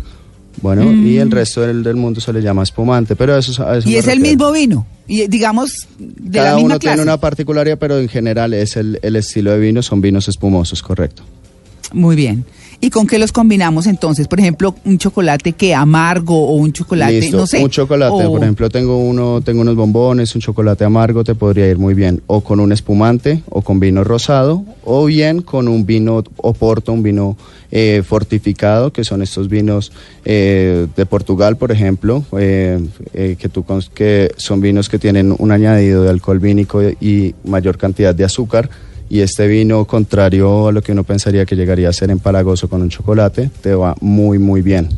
Bueno, 0.62 0.92
y 0.92 1.16
el 1.16 1.30
resto 1.30 1.62
del, 1.62 1.82
del 1.82 1.96
mundo 1.96 2.20
se 2.20 2.32
le 2.32 2.42
llama 2.42 2.62
espumante, 2.62 3.16
pero 3.16 3.36
eso, 3.36 3.66
a 3.66 3.78
eso 3.78 3.88
Mm. 3.88 3.92
Y 3.92 3.94
es 3.96 4.06
el 4.08 4.20
mismo 4.20 4.52
vino. 4.52 4.86
Y 5.06 5.26
digamos, 5.26 5.88
de 5.98 6.38
Cada 6.38 6.50
la 6.50 6.56
misma 6.56 6.66
uno 6.74 6.78
clase. 6.78 6.96
tiene 6.96 7.02
una 7.10 7.18
particularidad, 7.18 7.78
pero 7.78 7.98
en 7.98 8.08
general 8.08 8.52
es 8.52 8.76
el, 8.76 8.98
el 9.02 9.16
estilo 9.16 9.52
de 9.52 9.58
vino, 9.58 9.82
son 9.82 10.00
vinos 10.02 10.28
espumosos, 10.28 10.82
correcto. 10.82 11.22
Muy 11.92 12.14
bien. 12.14 12.44
¿Y 12.82 12.88
con 12.88 13.06
qué 13.06 13.18
los 13.18 13.30
combinamos 13.30 13.86
entonces? 13.86 14.26
Por 14.26 14.40
ejemplo, 14.40 14.74
un 14.86 14.96
chocolate 14.96 15.52
que 15.52 15.74
amargo 15.74 16.48
o 16.48 16.54
un 16.54 16.72
chocolate, 16.72 17.20
Listo, 17.20 17.36
no 17.36 17.46
sé. 17.46 17.62
un 17.62 17.68
chocolate, 17.68 18.24
o- 18.24 18.30
por 18.32 18.42
ejemplo, 18.42 18.70
tengo 18.70 18.96
uno, 18.96 19.42
tengo 19.42 19.60
unos 19.60 19.76
bombones, 19.76 20.34
un 20.34 20.40
chocolate 20.40 20.84
amargo 20.84 21.22
te 21.22 21.34
podría 21.34 21.68
ir 21.68 21.76
muy 21.76 21.92
bien, 21.92 22.22
o 22.26 22.40
con 22.40 22.58
un 22.58 22.72
espumante, 22.72 23.42
o 23.50 23.60
con 23.60 23.80
vino 23.80 24.02
rosado, 24.02 24.64
o 24.82 25.04
bien 25.04 25.42
con 25.42 25.68
un 25.68 25.84
vino 25.84 26.24
oporto, 26.38 26.92
un 26.94 27.02
vino 27.02 27.36
eh, 27.70 28.02
fortificado, 28.02 28.92
que 28.94 29.04
son 29.04 29.20
estos 29.20 29.50
vinos 29.50 29.92
eh, 30.24 30.86
de 30.96 31.04
Portugal, 31.06 31.58
por 31.58 31.72
ejemplo, 31.72 32.24
eh, 32.38 32.80
eh, 33.12 33.36
que, 33.38 33.50
tú, 33.50 33.62
que 33.94 34.32
son 34.38 34.62
vinos 34.62 34.88
que 34.88 34.98
tienen 34.98 35.34
un 35.38 35.52
añadido 35.52 36.02
de 36.04 36.08
alcohol 36.08 36.38
vínico 36.38 36.80
y 36.82 37.34
mayor 37.44 37.76
cantidad 37.76 38.14
de 38.14 38.24
azúcar. 38.24 38.70
Y 39.10 39.20
este 39.20 39.46
vino, 39.48 39.84
contrario 39.84 40.68
a 40.68 40.72
lo 40.72 40.80
que 40.82 40.92
uno 40.92 41.02
pensaría 41.04 41.44
que 41.44 41.56
llegaría 41.56 41.88
a 41.88 41.92
ser 41.92 42.10
empalagoso 42.10 42.68
con 42.68 42.80
un 42.80 42.88
chocolate, 42.88 43.50
te 43.60 43.74
va 43.74 43.94
muy, 44.00 44.38
muy 44.38 44.62
bien. 44.62 44.88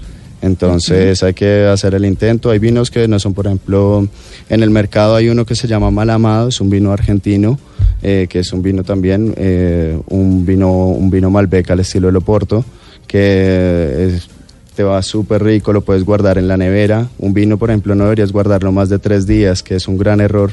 Entonces 0.42 1.22
hay 1.22 1.32
que 1.34 1.64
hacer 1.66 1.94
el 1.94 2.04
intento. 2.04 2.50
Hay 2.50 2.58
vinos 2.58 2.90
que 2.90 3.08
no 3.08 3.18
son, 3.18 3.32
por 3.32 3.46
ejemplo, 3.46 4.06
en 4.50 4.62
el 4.62 4.70
mercado 4.70 5.14
hay 5.16 5.28
uno 5.28 5.46
que 5.46 5.54
se 5.54 5.66
llama 5.66 5.90
Malamado, 5.90 6.48
es 6.48 6.60
un 6.60 6.68
vino 6.68 6.92
argentino, 6.92 7.58
eh, 8.02 8.26
que 8.28 8.40
es 8.40 8.52
un 8.52 8.60
vino 8.60 8.82
también, 8.84 9.32
eh, 9.36 9.98
un 10.08 10.44
vino 10.44 10.88
un 10.88 11.08
vino 11.10 11.30
Malbec 11.30 11.70
al 11.70 11.80
estilo 11.80 12.08
de 12.08 12.12
Loporto, 12.12 12.64
que 13.06 14.08
es- 14.08 14.28
te 14.74 14.82
va 14.82 15.00
súper 15.02 15.42
rico, 15.44 15.72
lo 15.72 15.82
puedes 15.82 16.02
guardar 16.04 16.38
en 16.38 16.48
la 16.48 16.56
nevera. 16.56 17.06
Un 17.18 17.32
vino, 17.34 17.56
por 17.58 17.70
ejemplo, 17.70 17.94
no 17.94 18.04
deberías 18.04 18.32
guardarlo 18.32 18.72
más 18.72 18.88
de 18.88 18.98
tres 18.98 19.26
días, 19.26 19.62
que 19.62 19.76
es 19.76 19.86
un 19.86 19.96
gran 19.98 20.20
error 20.20 20.52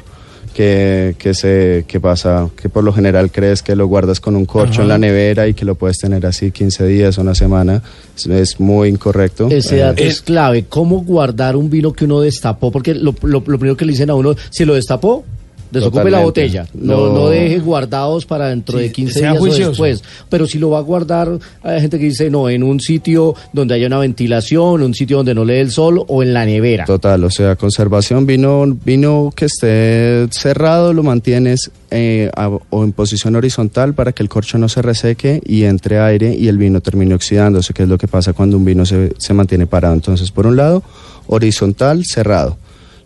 que, 0.59 1.15
que, 1.17 1.33
se, 1.33 1.85
que 1.87 2.01
pasa, 2.01 2.49
que 2.61 2.67
por 2.67 2.83
lo 2.83 2.91
general 2.91 3.31
crees 3.31 3.63
que 3.63 3.77
lo 3.77 3.87
guardas 3.87 4.19
con 4.19 4.35
un 4.35 4.43
corcho 4.43 4.81
en 4.81 4.89
la 4.89 4.97
nevera 4.97 5.47
y 5.47 5.53
que 5.53 5.63
lo 5.63 5.75
puedes 5.75 5.97
tener 5.99 6.25
así 6.25 6.51
15 6.51 6.85
días 6.85 7.17
una 7.17 7.33
semana. 7.33 7.81
Es, 8.13 8.25
es 8.27 8.59
muy 8.59 8.89
incorrecto. 8.89 9.47
Ese 9.49 9.77
Eh, 9.77 9.79
dato 9.79 10.03
es 10.03 10.21
clave. 10.21 10.65
¿Cómo 10.67 10.99
guardar 11.05 11.55
un 11.55 11.69
vino 11.69 11.93
que 11.93 12.03
uno 12.03 12.19
destapó? 12.19 12.73
Porque 12.73 12.93
lo, 12.93 13.15
lo- 13.21 13.41
lo 13.45 13.57
primero 13.57 13.77
que 13.77 13.85
le 13.85 13.93
dicen 13.93 14.09
a 14.09 14.15
uno, 14.15 14.35
si 14.49 14.65
lo 14.65 14.73
destapó, 14.73 15.23
desocupe 15.71 16.09
la 16.09 16.19
botella. 16.19 16.67
No, 16.73 17.07
No. 17.07 17.13
no 17.13 17.29
deje 17.29 17.59
guardados 17.59 18.25
para 18.25 18.47
dentro 18.49 18.77
Sí, 18.77 18.85
de 18.85 18.91
15 18.91 19.19
sea 19.19 19.29
días 19.31 19.39
juicioso. 19.39 19.83
o 19.83 19.85
después. 19.85 20.03
Pero 20.29 20.47
si 20.47 20.57
lo 20.59 20.69
va 20.71 20.79
a 20.79 20.81
guardar, 20.81 21.37
hay 21.63 21.81
gente 21.81 21.99
que 21.99 22.05
dice, 22.05 22.29
no, 22.29 22.49
en 22.49 22.63
un 22.63 22.79
sitio 22.79 23.35
donde 23.53 23.75
haya 23.75 23.87
una 23.87 23.99
ventilación, 23.99 24.81
un 24.81 24.93
sitio 24.93 25.17
donde 25.17 25.35
no 25.35 25.45
le 25.45 25.53
dé 25.53 25.61
el 25.61 25.71
sol 25.71 26.03
o 26.07 26.23
en 26.23 26.33
la 26.33 26.45
nevera. 26.45 26.85
Total, 26.85 27.23
o 27.23 27.29
sea, 27.29 27.55
conservación, 27.55 28.25
vino, 28.25 28.65
vino 28.85 29.31
que 29.35 29.45
esté 29.45 30.27
cerrado, 30.31 30.93
lo 30.93 31.03
mantienes 31.03 31.71
eh, 31.91 32.29
a- 32.35 32.49
o 32.69 32.83
en 32.83 32.91
posición 32.91 33.35
horizontal 33.35 33.93
para 33.95 34.11
que 34.11 34.21
el 34.21 34.29
corcho 34.29 34.57
no 34.59 34.69
se 34.69 34.81
reseque 34.81 35.41
y 35.45 35.63
entre 35.63 35.99
aire 35.99 36.35
y 36.35 36.47
el 36.47 36.57
vino 36.59 36.81
termine 36.81 37.15
oxidándose, 37.15 37.73
que 37.73 37.83
es 37.83 37.89
lo 37.89 37.97
que 37.97 38.07
pasa 38.07 38.33
cuando 38.33 38.57
un 38.57 38.65
vino 38.65 38.85
se, 38.85 39.13
se 39.17 39.33
mantiene 39.33 39.65
parado. 39.65 39.95
Entonces, 39.95 40.29
por 40.31 40.45
un 40.45 40.55
lado, 40.55 40.83
horizontal, 41.27 42.03
cerrado. 42.05 42.57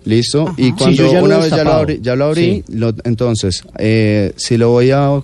¿Listo? 0.05 0.53
Y 0.57 0.73
cuando 0.73 0.97
yo 1.03 1.11
ya 1.13 1.19
lo 1.19 1.25
una 1.25 1.37
vez 1.37 1.49
ya 1.49 1.63
lo 1.63 1.71
abrí, 1.71 1.99
ya 2.01 2.15
lo 2.17 2.25
abrí, 2.25 2.63
Sí. 2.67 2.73
lo- 2.75 2.93
entonces, 3.05 3.63
eh, 3.77 4.33
si 4.35 4.57
lo 4.57 4.69
voy 4.69 4.91
a, 4.91 5.11
uh, 5.11 5.23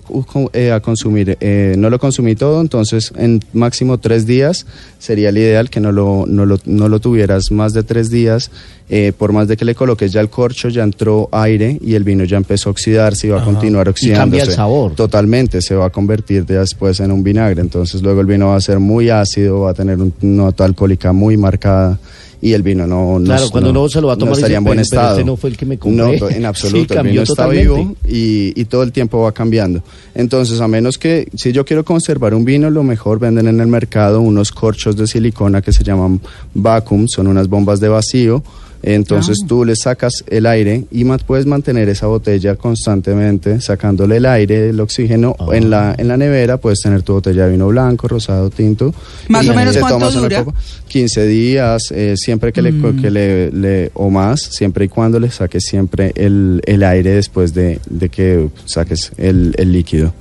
eh, 0.54 0.72
a 0.72 0.80
consumir, 0.80 1.36
eh, 1.40 1.74
no 1.76 1.90
lo 1.90 1.98
consumí 1.98 2.34
todo, 2.34 2.62
entonces 2.62 3.12
en 3.16 3.40
máximo 3.52 3.98
tres 3.98 4.24
días 4.26 4.64
sería 4.98 5.28
el 5.28 5.36
ideal 5.36 5.68
que 5.68 5.80
no 5.80 5.92
lo, 5.92 6.24
no 6.26 6.46
lo, 6.46 6.58
no 6.64 6.88
lo 6.88 6.98
tuvieras 6.98 7.50
más 7.50 7.74
de 7.74 7.82
tres 7.82 8.08
días, 8.10 8.50
eh, 8.88 9.12
por 9.16 9.32
más 9.32 9.48
de 9.48 9.58
que 9.58 9.66
le 9.66 9.74
coloques 9.74 10.12
ya 10.12 10.20
el 10.22 10.30
corcho, 10.30 10.70
ya 10.70 10.82
entró 10.82 11.28
aire 11.30 11.78
y 11.82 11.94
el 11.94 12.02
vino 12.02 12.24
ya 12.24 12.38
empezó 12.38 12.70
a 12.70 12.72
oxidarse 12.72 13.26
y 13.26 13.30
va 13.30 13.42
a 13.42 13.44
continuar 13.44 13.86
Y 13.86 13.90
oxidándose. 13.90 14.20
cambia 14.22 14.42
el 14.44 14.50
sabor. 14.52 14.94
Totalmente, 14.94 15.60
se 15.60 15.74
va 15.74 15.86
a 15.86 15.90
convertir 15.90 16.46
después 16.46 17.00
en 17.00 17.12
un 17.12 17.22
vinagre, 17.22 17.60
entonces 17.60 18.00
luego 18.00 18.22
el 18.22 18.26
vino 18.26 18.48
va 18.48 18.56
a 18.56 18.60
ser 18.62 18.78
muy 18.80 19.10
ácido, 19.10 19.60
va 19.60 19.72
a 19.72 19.74
tener 19.74 19.98
una 20.00 20.10
nota 20.22 20.64
alcohólica 20.64 21.12
muy 21.12 21.36
marcada. 21.36 21.98
Y 22.42 22.54
el 22.54 22.62
vino 22.62 22.86
no, 22.86 23.18
no 23.18 23.24
Claro, 23.26 23.50
cuando 23.50 23.68
uno 23.70 23.86
se 23.88 24.00
lo 24.00 24.06
va 24.06 24.14
a 24.14 24.16
tomar 24.16 24.30
no 24.32 24.36
estaría 24.38 24.56
en 24.58 24.64
buen 24.64 24.78
"Pero- 24.78 24.88
pero 24.90 25.00
estado. 25.02 25.18
este 25.18 25.24
no 25.26 25.36
fue 25.36 25.50
el 25.50 25.56
que 25.58 25.66
me 25.66 25.78
compré". 25.78 26.18
No, 26.18 26.28
en 26.28 26.38
Sí, 26.38 26.44
absoluto. 26.44 26.94
el 26.94 26.96
cambió 26.98 27.12
vino 27.12 27.22
está 27.24 27.46
vivo 27.48 27.96
y, 28.08 28.58
y 28.58 28.64
todo 28.64 28.82
el 28.82 28.92
tiempo 28.92 29.20
va 29.22 29.32
cambiando. 29.32 29.82
Entonces, 30.14 30.60
a 30.60 30.66
menos 30.68 30.96
que, 30.96 31.28
si 31.36 31.52
yo 31.52 31.64
quiero 31.66 31.84
conservar 31.84 32.32
un 32.34 32.44
vino, 32.46 32.70
lo 32.70 32.82
mejor 32.82 33.18
venden 33.18 33.46
en 33.48 33.60
el 33.60 33.66
mercado 33.66 34.20
unos 34.22 34.52
corchos 34.52 34.96
de 34.96 35.06
silicona 35.06 35.60
que 35.60 35.72
se 35.72 35.84
llaman 35.84 36.20
vacuum, 36.54 37.06
son 37.08 37.26
unas 37.26 37.46
bombas 37.48 37.78
de 37.80 37.88
vacío. 37.88 38.42
Entonces 38.82 39.38
tú 39.46 39.64
le 39.64 39.76
sacas 39.76 40.24
el 40.26 40.46
aire 40.46 40.84
y 40.90 41.04
ma- 41.04 41.18
puedes 41.18 41.44
mantener 41.46 41.88
esa 41.90 42.06
botella 42.06 42.56
constantemente 42.56 43.60
sacándole 43.60 44.16
el 44.16 44.26
aire, 44.26 44.70
el 44.70 44.80
oxígeno 44.80 45.36
en 45.52 45.68
la 45.70 45.94
en 45.98 46.08
la 46.08 46.16
nevera. 46.16 46.56
Puedes 46.56 46.80
tener 46.80 47.02
tu 47.02 47.12
botella 47.12 47.44
de 47.46 47.52
vino 47.52 47.68
blanco, 47.68 48.08
rosado, 48.08 48.48
tinto. 48.50 48.94
Más 49.28 49.46
o 49.48 49.54
menos, 49.54 49.76
¿cuánto 49.76 50.10
dura? 50.10 50.44
copa. 50.44 50.58
15 50.88 51.26
días, 51.26 51.82
eh, 51.90 52.14
siempre 52.16 52.52
que, 52.52 52.62
le, 52.62 52.72
que 53.00 53.10
le, 53.10 53.50
le- 53.52 53.90
o 53.94 54.08
más, 54.10 54.40
siempre 54.40 54.86
y 54.86 54.88
cuando 54.88 55.20
le 55.20 55.30
saques 55.30 55.62
siempre 55.64 56.12
el, 56.16 56.62
el 56.66 56.82
aire 56.82 57.10
después 57.14 57.52
de, 57.54 57.80
de 57.88 58.08
que 58.08 58.48
saques 58.64 59.12
el, 59.18 59.54
el 59.58 59.72
líquido. 59.72 60.12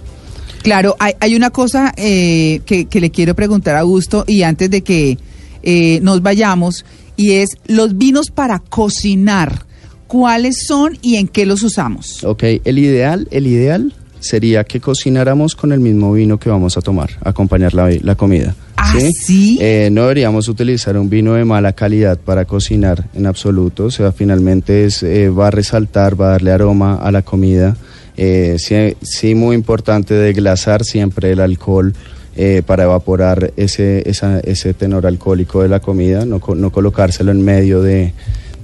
Claro, 0.61 0.95
hay, 0.99 1.13
hay 1.21 1.35
una 1.35 1.49
cosa 1.51 1.93
eh, 1.95 2.59
que, 2.65 2.85
que 2.85 2.99
le 2.99 3.09
quiero 3.09 3.33
preguntar 3.35 3.75
a 3.75 3.79
Augusto 3.79 4.25
y 4.27 4.43
antes 4.43 4.69
de 4.69 4.81
que 4.81 5.17
eh, 5.63 5.99
nos 6.01 6.21
vayamos, 6.21 6.83
y 7.19 7.33
es 7.33 7.57
los 7.67 7.97
vinos 7.97 8.31
para 8.31 8.59
cocinar. 8.59 9.65
¿Cuáles 10.07 10.65
son 10.65 10.97
y 11.01 11.17
en 11.17 11.27
qué 11.27 11.45
los 11.45 11.61
usamos? 11.63 12.23
Ok, 12.23 12.43
el 12.63 12.79
ideal, 12.79 13.27
el 13.29 13.45
ideal 13.45 13.93
sería 14.21 14.63
que 14.63 14.79
cocináramos 14.79 15.53
con 15.53 15.73
el 15.73 15.81
mismo 15.81 16.13
vino 16.13 16.39
que 16.39 16.49
vamos 16.49 16.77
a 16.77 16.81
tomar, 16.81 17.09
acompañar 17.21 17.73
la, 17.73 17.91
la 18.01 18.15
comida. 18.15 18.55
¿Ah, 18.77 18.95
sí? 19.21 19.57
Eh, 19.61 19.89
no 19.91 20.03
deberíamos 20.03 20.47
utilizar 20.47 20.97
un 20.97 21.09
vino 21.09 21.33
de 21.33 21.43
mala 21.43 21.73
calidad 21.73 22.17
para 22.17 22.45
cocinar 22.45 23.03
en 23.13 23.25
absoluto, 23.25 23.85
o 23.85 23.91
sea, 23.91 24.13
finalmente 24.13 24.85
es, 24.85 25.03
eh, 25.03 25.29
va 25.29 25.47
a 25.47 25.51
resaltar, 25.51 26.19
va 26.19 26.27
a 26.27 26.31
darle 26.31 26.51
aroma 26.51 26.95
a 26.95 27.11
la 27.11 27.21
comida. 27.21 27.75
Eh, 28.15 28.55
sí, 28.57 28.95
sí, 29.01 29.35
muy 29.35 29.57
importante 29.57 30.13
deglasar 30.13 30.85
siempre 30.85 31.33
el 31.33 31.41
alcohol 31.41 31.93
eh, 32.41 32.61
para 32.65 32.83
evaporar 32.85 33.51
ese, 33.57 34.09
esa- 34.09 34.39
ese 34.39 34.73
tenor 34.73 35.05
alcohólico 35.05 35.61
de 35.61 35.67
la 35.67 35.81
comida, 35.81 36.23
no, 36.25 36.39
no 36.55 36.71
colocárselo 36.71 37.31
en 37.31 37.43
medio 37.43 37.81
de, 37.81 38.13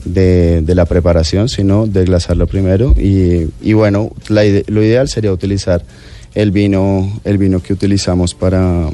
de, 0.06 0.62
de 0.62 0.76
la 0.76 0.86
preparación, 0.86 1.50
sino 1.50 1.86
deglasarlo 1.86 2.48
primero. 2.48 2.96
Y, 2.98 3.48
y 3.62 3.74
bueno, 3.74 4.12
la 4.30 4.44
lo 4.68 4.82
ideal 4.82 5.10
sería 5.10 5.32
utilizar 5.34 5.84
el 6.36 6.52
vino, 6.52 7.20
el 7.26 7.38
vino 7.38 7.62
que 7.62 7.74
utilizamos 7.74 8.34
para 8.34 8.88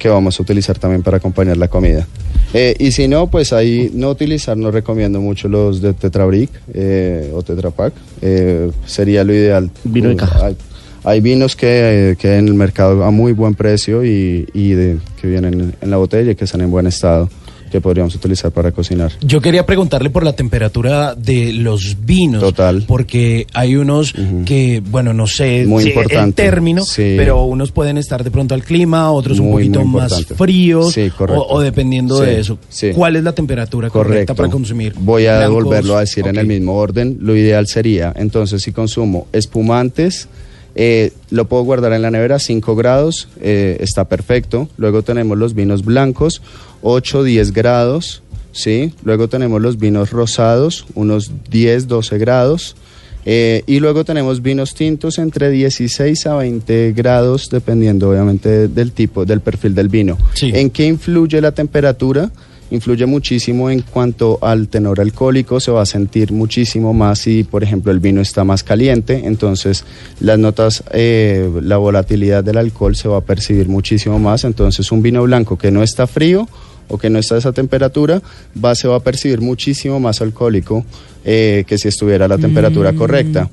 que 0.00 0.08
vamos 0.08 0.38
a 0.38 0.42
utilizar 0.42 0.78
también 0.78 1.02
para 1.02 1.16
acompañar 1.18 1.56
la 1.56 1.68
comida. 1.68 2.06
Eh, 2.54 2.74
y 2.78 2.92
si 2.92 3.08
no, 3.08 3.26
pues 3.26 3.52
ahí 3.52 3.90
no 3.94 4.10
utilizar, 4.10 4.56
no 4.56 4.70
recomiendo 4.70 5.20
mucho 5.20 5.48
los 5.48 5.80
de 5.82 5.92
Tetrabric 5.92 6.50
eh, 6.72 7.30
o 7.34 7.42
Tetra 7.42 7.70
Pak. 7.70 7.92
Eh, 8.22 8.70
sería 8.86 9.22
lo 9.24 9.32
ideal. 9.34 9.70
Vino 9.84 10.08
de 10.08 10.14
Uh, 10.14 10.18
caja. 10.18 10.50
Hay, 11.08 11.20
vinos 11.20 11.56
que, 11.56 12.16
que 12.20 12.36
en 12.36 12.48
el 12.48 12.54
mercado 12.54 13.04
a 13.04 13.10
muy 13.10 13.32
buen 13.32 13.54
precio 13.54 14.04
y, 14.04 14.46
y 14.52 14.70
de- 14.70 14.98
que 15.20 15.26
vienen 15.26 15.74
en 15.80 15.90
la 15.90 15.96
botella 15.96 16.32
y 16.32 16.34
que 16.34 16.44
están 16.44 16.60
en 16.60 16.70
buen 16.70 16.86
estado, 16.86 17.28
que 17.72 17.80
podríamos 17.80 18.14
utilizar 18.14 18.50
para 18.50 18.72
cocinar. 18.72 19.12
Yo 19.20 19.40
quería 19.40 19.66
preguntarle 19.66 20.08
por 20.10 20.22
la 20.24 20.32
temperatura 20.34 21.14
de 21.14 21.52
los 21.52 21.96
vinos. 22.04 22.40
Total. 22.40 22.84
Porque 22.86 23.46
hay 23.52 23.76
unos 23.76 24.14
que, 24.46 24.82
bueno, 24.90 25.12
no 25.12 25.26
sé 25.26 25.64
Muy 25.66 25.82
si 25.82 25.90
el 25.90 25.94
importante. 25.96 26.42
término, 26.42 26.82
Sí. 26.84 27.14
pero 27.16 27.42
unos 27.44 27.72
pueden 27.72 27.98
estar 27.98 28.22
de 28.24 28.30
pronto 28.30 28.54
al 28.54 28.62
clima, 28.62 29.10
otros 29.12 29.38
un 29.38 29.50
poquito 29.50 29.84
más 29.84 30.24
fríos, 30.36 30.92
Sí, 30.94 31.10
o, 31.18 31.46
o 31.56 31.60
dependiendo 31.60 32.18
Sí, 32.18 32.24
de 32.26 32.40
eso. 32.40 32.58
¿Cuál 32.94 33.16
es 33.16 33.24
la 33.24 33.32
temperatura 33.32 33.90
correcta 33.90 34.34
para 34.34 34.48
consumir? 34.48 34.94
Voy 34.98 35.26
a 35.26 35.38
Blancos, 35.38 35.64
volverlo 35.64 35.96
a 35.96 36.00
decir 36.00 36.26
en 36.26 36.36
el 36.36 36.46
mismo 36.46 36.74
orden. 36.74 37.18
Lo 37.20 37.36
ideal 37.36 37.66
sería, 37.66 38.14
entonces, 38.16 38.62
si 38.62 38.72
consumo 38.72 39.26
espumantes, 39.32 40.28
eh, 40.80 41.12
lo 41.30 41.48
puedo 41.48 41.64
guardar 41.64 41.92
en 41.92 42.02
la 42.02 42.12
nevera 42.12 42.36
a 42.36 42.38
5 42.38 42.76
grados, 42.76 43.26
eh, 43.40 43.78
está 43.80 44.04
perfecto. 44.04 44.68
Luego 44.76 45.02
tenemos 45.02 45.36
los 45.36 45.54
vinos 45.54 45.84
blancos, 45.84 46.40
8, 46.82 47.24
10 47.24 47.52
grados, 47.52 48.22
¿sí? 48.52 48.94
Luego 49.02 49.28
tenemos 49.28 49.60
los 49.60 49.76
vinos 49.76 50.12
rosados, 50.12 50.86
unos 50.94 51.32
10, 51.50 51.88
12 51.88 52.18
grados. 52.18 52.76
Eh, 53.24 53.64
y 53.66 53.80
luego 53.80 54.04
tenemos 54.04 54.40
vinos 54.40 54.76
tintos 54.76 55.18
entre 55.18 55.50
16 55.50 56.26
a 56.28 56.36
20 56.36 56.92
grados, 56.92 57.50
dependiendo 57.50 58.10
obviamente 58.10 58.68
del 58.68 58.92
tipo, 58.92 59.24
del 59.24 59.40
perfil 59.40 59.74
del 59.74 59.88
vino. 59.88 60.16
Sí. 60.34 60.52
¿En 60.54 60.70
qué 60.70 60.86
influye 60.86 61.40
la 61.40 61.50
temperatura? 61.50 62.30
Influye 62.70 63.06
muchísimo 63.06 63.70
en 63.70 63.80
cuanto 63.80 64.38
al 64.42 64.68
tenor 64.68 65.00
alcohólico, 65.00 65.58
se 65.58 65.70
va 65.70 65.82
a 65.82 65.86
sentir 65.86 66.32
muchísimo 66.32 66.92
más 66.92 67.20
si, 67.20 67.44
por 67.44 67.62
ejemplo, 67.62 67.92
el 67.92 68.00
vino 68.00 68.20
está 68.20 68.44
más 68.44 68.62
caliente, 68.62 69.22
entonces 69.24 69.84
las 70.20 70.38
notas, 70.38 70.84
eh, 70.92 71.50
la 71.62 71.78
volatilidad 71.78 72.44
del 72.44 72.58
alcohol 72.58 72.94
se 72.94 73.08
va 73.08 73.18
a 73.18 73.22
percibir 73.22 73.68
muchísimo 73.68 74.18
más, 74.18 74.44
entonces 74.44 74.92
un 74.92 75.02
vino 75.02 75.22
blanco 75.22 75.56
que 75.56 75.70
no 75.70 75.82
está 75.82 76.06
frío 76.06 76.48
o 76.88 76.98
que 76.98 77.10
no 77.10 77.18
está 77.18 77.36
a 77.36 77.38
esa 77.38 77.52
temperatura, 77.52 78.22
va, 78.62 78.74
se 78.74 78.88
va 78.88 78.96
a 78.96 79.00
percibir 79.00 79.40
muchísimo 79.40 80.00
más 80.00 80.20
alcohólico 80.20 80.84
eh, 81.24 81.64
que 81.66 81.78
si 81.78 81.88
estuviera 81.88 82.24
a 82.26 82.28
la 82.28 82.38
temperatura 82.38 82.92
correcta. 82.92 83.50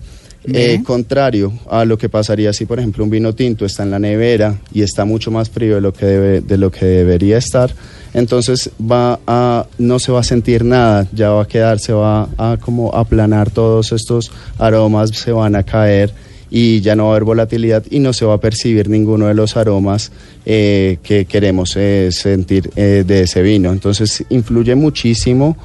Eh, 0.48 0.82
contrario 0.86 1.52
a 1.70 1.86
lo 1.86 1.98
que 1.98 2.08
pasaría 2.08 2.54
si, 2.54 2.66
por 2.66 2.78
ejemplo, 2.78 3.04
un 3.04 3.10
vino 3.10 3.34
tinto 3.34 3.66
está 3.66 3.82
en 3.82 3.90
la 3.90 3.98
nevera 3.98 4.60
y 4.72 4.84
está 4.84 5.04
mucho 5.04 5.32
más 5.32 5.50
frío 5.50 5.76
de 5.76 5.82
lo 5.82 5.92
que, 5.92 6.06
debe, 6.06 6.42
de 6.42 6.58
lo 6.58 6.72
que 6.72 6.86
debería 6.86 7.40
estar, 7.40 7.74
entonces 8.16 8.70
va 8.80 9.20
a, 9.28 9.68
no 9.78 10.00
se 10.00 10.10
va 10.10 10.22
a 10.22 10.24
sentir 10.24 10.64
nada, 10.64 11.06
ya 11.12 11.32
va 11.32 11.44
a 11.44 11.48
quedar, 11.48 11.80
se 11.80 11.92
va 11.92 12.30
a 12.38 12.56
como 12.58 12.96
aplanar 12.96 13.52
todos 13.52 13.92
estos 13.92 14.32
aromas, 14.58 15.10
se 15.10 15.34
van 15.34 15.54
a 15.58 15.64
caer 15.64 16.14
y 16.50 16.80
ya 16.80 16.96
no 16.96 17.04
va 17.04 17.10
a 17.10 17.12
haber 17.16 17.26
volatilidad 17.26 17.84
y 17.90 18.00
no 18.00 18.14
se 18.14 18.24
va 18.24 18.36
a 18.36 18.38
percibir 18.40 18.88
ninguno 18.88 19.28
de 19.28 19.34
los 19.34 19.58
aromas 19.58 20.14
eh, 20.46 20.98
que 21.04 21.26
queremos 21.26 21.76
eh, 21.76 22.10
sentir 22.14 22.72
eh, 22.78 23.04
de 23.06 23.24
ese 23.24 23.42
vino. 23.42 23.74
Entonces 23.74 24.24
influye 24.30 24.76
muchísimo 24.76 25.58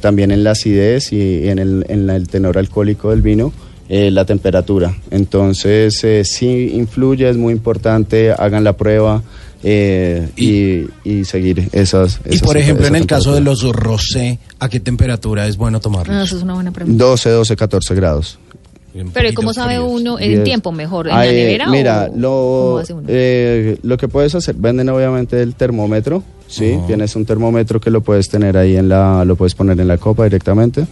también 0.00 0.30
en 0.30 0.44
la 0.44 0.50
acidez 0.52 1.10
y 1.12 1.48
en 1.48 1.58
el, 1.58 1.86
en 1.88 2.08
el 2.08 2.28
tenor 2.28 2.58
alcohólico 2.58 3.10
del 3.10 3.22
vino. 3.22 3.52
la 3.88 4.24
temperatura. 4.24 4.94
Entonces, 5.10 6.02
sí 6.28 6.70
influye, 6.74 7.28
es 7.28 7.38
muy 7.38 7.52
importante, 7.52 8.30
hagan 8.32 8.62
la 8.62 8.74
prueba 8.74 9.22
eh, 9.66 10.28
y, 10.36 10.86
y 11.08 11.24
seguir 11.24 11.68
esas. 11.72 12.20
Y 12.26 12.34
esas- 12.36 12.42
por 12.46 12.56
ejemplo, 12.58 12.86
en 12.86 12.96
el 12.96 13.06
caso 13.06 13.32
de 13.34 13.40
los 13.40 13.62
rosé, 13.72 14.38
¿a 14.60 14.68
qué 14.68 14.78
temperatura 14.78 15.46
es 15.48 15.56
bueno 15.56 15.78
Ah, 15.78 15.80
tomarlos? 15.80 16.26
eso 16.26 16.36
es 16.36 16.42
una 16.42 16.54
buena 16.54 16.70
pregunta. 16.70 17.02
12, 17.02 17.30
12, 17.30 17.56
14 17.56 17.94
grados. 17.94 18.38
Pero 19.12 19.28
¿y 19.28 19.34
cómo 19.34 19.52
sabe 19.52 19.74
fríos. 19.74 19.88
uno 19.90 20.20
en 20.20 20.28
Diez. 20.30 20.44
tiempo 20.44 20.70
mejor? 20.70 21.08
¿En 21.08 21.14
Ah, 21.14 21.24
la 21.24 21.26
eh, 21.26 21.32
nevera 21.32 21.66
Mira, 21.68 22.02
o 22.04 22.06
cómo 22.12 22.20
lo, 22.20 22.78
hace 22.78 22.92
uno? 22.92 23.02
eh, 23.08 23.76
lo 23.82 23.96
que 23.96 24.06
puedes 24.06 24.36
hacer, 24.36 24.54
venden 24.56 24.88
obviamente 24.88 25.42
el 25.42 25.56
termómetro, 25.56 26.22
¿sí? 26.46 26.78
Tienes 26.86 27.16
un 27.16 27.24
termómetro 27.24 27.80
que 27.80 27.90
lo 27.90 28.02
puedes 28.02 28.28
tener 28.28 28.56
ahí 28.56 28.76
en 28.76 28.88
la, 28.88 29.24
lo 29.24 29.34
puedes 29.34 29.56
poner 29.56 29.80
en 29.80 29.88
la 29.88 29.98
copa 29.98 30.22
directamente. 30.22 30.86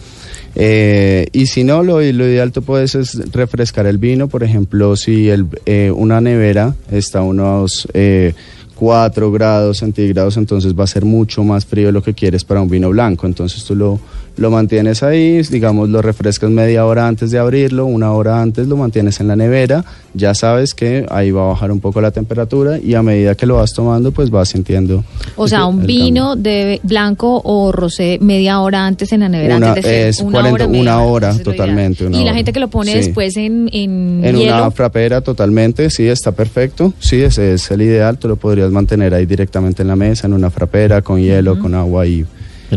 Eh, 0.56 1.28
y 1.32 1.46
si 1.46 1.62
no, 1.62 1.84
lo, 1.84 2.00
lo 2.00 2.26
ideal 2.28 2.50
tú 2.50 2.62
puedes 2.62 2.96
es 2.96 3.16
refrescar 3.32 3.86
el 3.86 3.98
vino, 3.98 4.26
por 4.28 4.42
ejemplo, 4.42 4.96
si 4.96 5.28
el, 5.28 5.46
eh, 5.64 5.92
una 5.94 6.20
nevera 6.20 6.74
está 6.90 7.20
a 7.20 7.22
unos 7.22 7.86
eh, 7.94 8.34
4 8.82 9.30
grados 9.30 9.78
centígrados, 9.78 10.36
entonces 10.36 10.76
va 10.76 10.82
a 10.82 10.88
ser 10.88 11.04
mucho 11.04 11.44
más 11.44 11.64
frío 11.64 11.92
lo 11.92 12.02
que 12.02 12.14
quieres 12.14 12.42
para 12.42 12.60
un 12.60 12.68
vino 12.68 12.90
blanco. 12.90 13.28
Entonces 13.28 13.64
tú 13.64 13.76
lo, 13.76 14.00
lo 14.36 14.50
mantienes 14.50 15.02
ahí, 15.02 15.42
digamos, 15.42 15.88
lo 15.90 16.00
refrescas 16.02 16.50
media 16.50 16.86
hora 16.86 17.06
antes 17.06 17.30
de 17.30 17.38
abrirlo, 17.38 17.86
una 17.86 18.12
hora 18.12 18.40
antes 18.40 18.66
lo 18.66 18.76
mantienes 18.76 19.20
en 19.20 19.28
la 19.28 19.36
nevera, 19.36 19.84
ya 20.14 20.34
sabes 20.34 20.74
que 20.74 21.06
ahí 21.10 21.30
va 21.30 21.42
a 21.42 21.48
bajar 21.48 21.70
un 21.70 21.80
poco 21.80 22.00
la 22.00 22.10
temperatura 22.10 22.78
y 22.78 22.94
a 22.94 23.02
medida 23.02 23.34
que 23.34 23.46
lo 23.46 23.56
vas 23.56 23.72
tomando, 23.72 24.10
pues 24.12 24.30
vas 24.30 24.48
sintiendo. 24.48 25.04
O 25.36 25.48
sea, 25.48 25.66
un 25.66 25.86
vino 25.86 26.34
de 26.36 26.80
blanco 26.82 27.40
o 27.44 27.72
rosé 27.72 28.18
media 28.20 28.60
hora 28.60 28.86
antes 28.86 29.12
en 29.12 29.20
la 29.20 29.28
nevera 29.28 29.56
Una- 29.56 29.68
antes 29.68 29.84
de 29.84 29.90
ser 29.90 30.08
es 30.08 30.20
una 30.20 30.30
40 30.32 30.52
hora, 30.54 30.66
media 30.68 30.80
una 30.82 31.02
hora, 31.02 31.38
totalmente, 31.38 32.06
una 32.06 32.16
y 32.16 32.20
la 32.20 32.26
hora. 32.26 32.34
gente 32.34 32.52
que 32.52 32.60
lo 32.60 32.68
pone 32.68 32.92
Sí. 32.92 32.98
después 32.98 33.36
en, 33.36 33.68
en, 33.72 34.24
En 34.24 34.36
hielo. 34.36 34.54
una 34.56 34.70
frapera 34.70 35.20
totalmente, 35.20 35.90
sí, 35.90 36.06
está 36.08 36.32
perfecto. 36.32 36.92
Sí, 36.98 37.20
ese 37.22 37.54
es 37.54 37.70
el 37.70 37.82
ideal. 37.82 38.18
Tú 38.18 38.28
lo 38.28 38.36
podrías 38.36 38.70
mantener 38.70 39.14
ahí 39.14 39.26
directamente 39.26 39.82
en 39.82 39.88
la 39.88 39.96
mesa, 39.96 40.26
en 40.26 40.32
una 40.32 40.50
frapera, 40.50 41.02
con 41.02 41.20
hielo, 41.20 41.58
con 41.58 41.74
agua 41.74 42.06
y, 42.06 42.24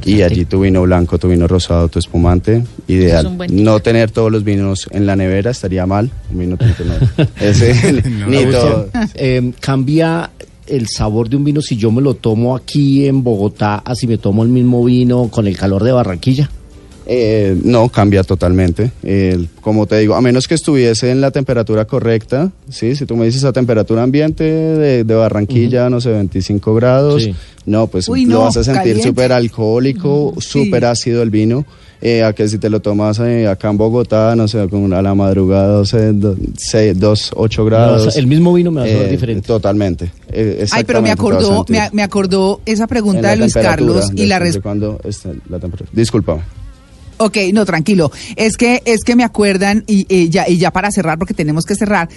y 0.04 0.22
allí 0.22 0.46
tu 0.46 0.62
vino 0.62 0.82
blanco, 0.82 1.18
tu 1.18 1.30
vino 1.30 1.48
rosado, 1.48 1.88
tu 1.88 2.00
espumante. 2.00 2.64
Ideal. 2.88 3.38
no 3.52 3.80
tener 3.80 4.12
todos 4.12 4.32
los 4.32 4.44
vinos 4.44 4.88
en 4.92 5.06
la 5.06 5.16
nevera 5.16 5.52
estaría 5.52 5.86
mal. 5.86 6.12
Un 6.32 6.40
vino 6.40 6.58
tinto 6.58 6.84
no. 6.86 7.26
Ese, 7.40 8.02
ni 8.28 8.46
todo. 8.46 8.90
Eh, 9.16 9.54
cambia 9.60 10.32
el 10.68 10.88
sabor 10.88 11.30
de 11.30 11.38
un 11.38 11.44
vino 11.44 11.62
si 11.62 11.78
yo 11.78 11.92
me 11.92 12.02
lo 12.02 12.16
tomo 12.16 12.56
aquí 12.56 13.06
en 13.06 13.24
Bogotá, 13.24 13.78
así 13.86 14.08
me 14.08 14.18
tomo 14.18 14.44
el 14.44 14.50
mismo 14.50 14.84
vino 14.84 15.28
con 15.30 15.48
el 15.48 15.58
calor 15.58 15.84
de 15.84 15.92
Barranquilla. 15.92 16.50
Eh, 17.08 17.56
no, 17.64 17.90
cambia 17.90 18.24
totalmente. 18.24 18.92
El- 19.04 19.48
como 19.62 19.86
te 19.86 19.98
digo, 20.00 20.16
a 20.16 20.22
menos 20.22 20.48
que 20.48 20.56
estuviese 20.56 21.12
en 21.12 21.22
la 21.22 21.32
temperatura 21.32 21.86
correcta, 21.86 22.52
¿sí? 22.70 22.96
si 22.96 23.06
tú 23.06 23.16
me 23.16 23.26
dices 23.26 23.44
a 23.44 23.54
temperatura 23.54 24.04
ambiente 24.04 24.44
de, 24.44 25.04
de 25.04 25.14
Barranquilla, 25.16 25.90
no 25.90 26.02
sé, 26.02 26.10
25 26.12 26.74
grados, 26.76 27.24
Sí. 27.24 27.36
no, 27.66 27.88
pues 27.88 28.08
Uy, 28.10 28.26
lo 28.26 28.34
no, 28.34 28.40
vas 28.46 28.58
a 28.58 28.64
sentir 28.64 29.02
súper 29.02 29.32
alcohólico, 29.32 30.34
súper 30.40 30.86
ácido 30.86 31.22
el 31.22 31.30
vino. 31.30 31.66
Eh, 32.02 32.24
a 32.24 32.34
que 32.34 32.48
si 32.48 32.58
te 32.60 32.70
lo 32.70 32.82
tomas 32.82 33.20
eh, 33.20 33.48
acá 33.48 33.70
en 33.70 33.78
Bogotá, 33.78 34.36
no 34.36 34.48
sé, 34.48 34.68
con 34.68 34.94
a 34.94 35.02
la 35.02 35.16
madrugada, 35.16 35.70
12, 35.78 36.14
2, 36.94 37.32
8 37.36 37.66
grados. 37.66 38.08
o 38.08 38.12
sea, 38.12 38.20
el 38.20 38.28
mismo 38.28 38.54
vino 38.54 38.70
me 38.70 38.82
va 38.82 38.86
a 38.86 38.90
eh, 38.90 39.10
diferente. 39.10 39.48
Totalmente. 39.48 40.12
eh, 40.32 40.66
Ay, 40.72 40.84
pero 40.84 41.02
me 41.02 41.10
acordó, 41.10 41.66
me, 41.70 41.80
me 41.94 42.04
acordó 42.04 42.62
esa 42.66 42.86
pregunta 42.86 43.30
de 43.32 43.38
Luis 43.38 43.54
Carlos 43.54 44.12
y 44.14 44.26
la 44.26 44.40
respuesta. 44.40 44.70
Discúlpame. 45.94 46.42
Ok, 47.18 47.38
no, 47.54 47.66
tranquilo. 47.66 48.12
Es 48.36 48.58
que, 48.58 48.82
es 48.86 49.04
que 49.04 49.16
me 49.16 49.24
acuerdan, 49.24 49.84
y, 49.88 50.06
y 50.14 50.30
ya, 50.30 50.48
y 50.50 50.58
ya 50.58 50.72
para 50.72 50.92
cerrar, 50.92 51.18
porque 51.18 51.34
tenemos 51.34 51.66
que 51.66 51.76
cerrar, 51.76 52.10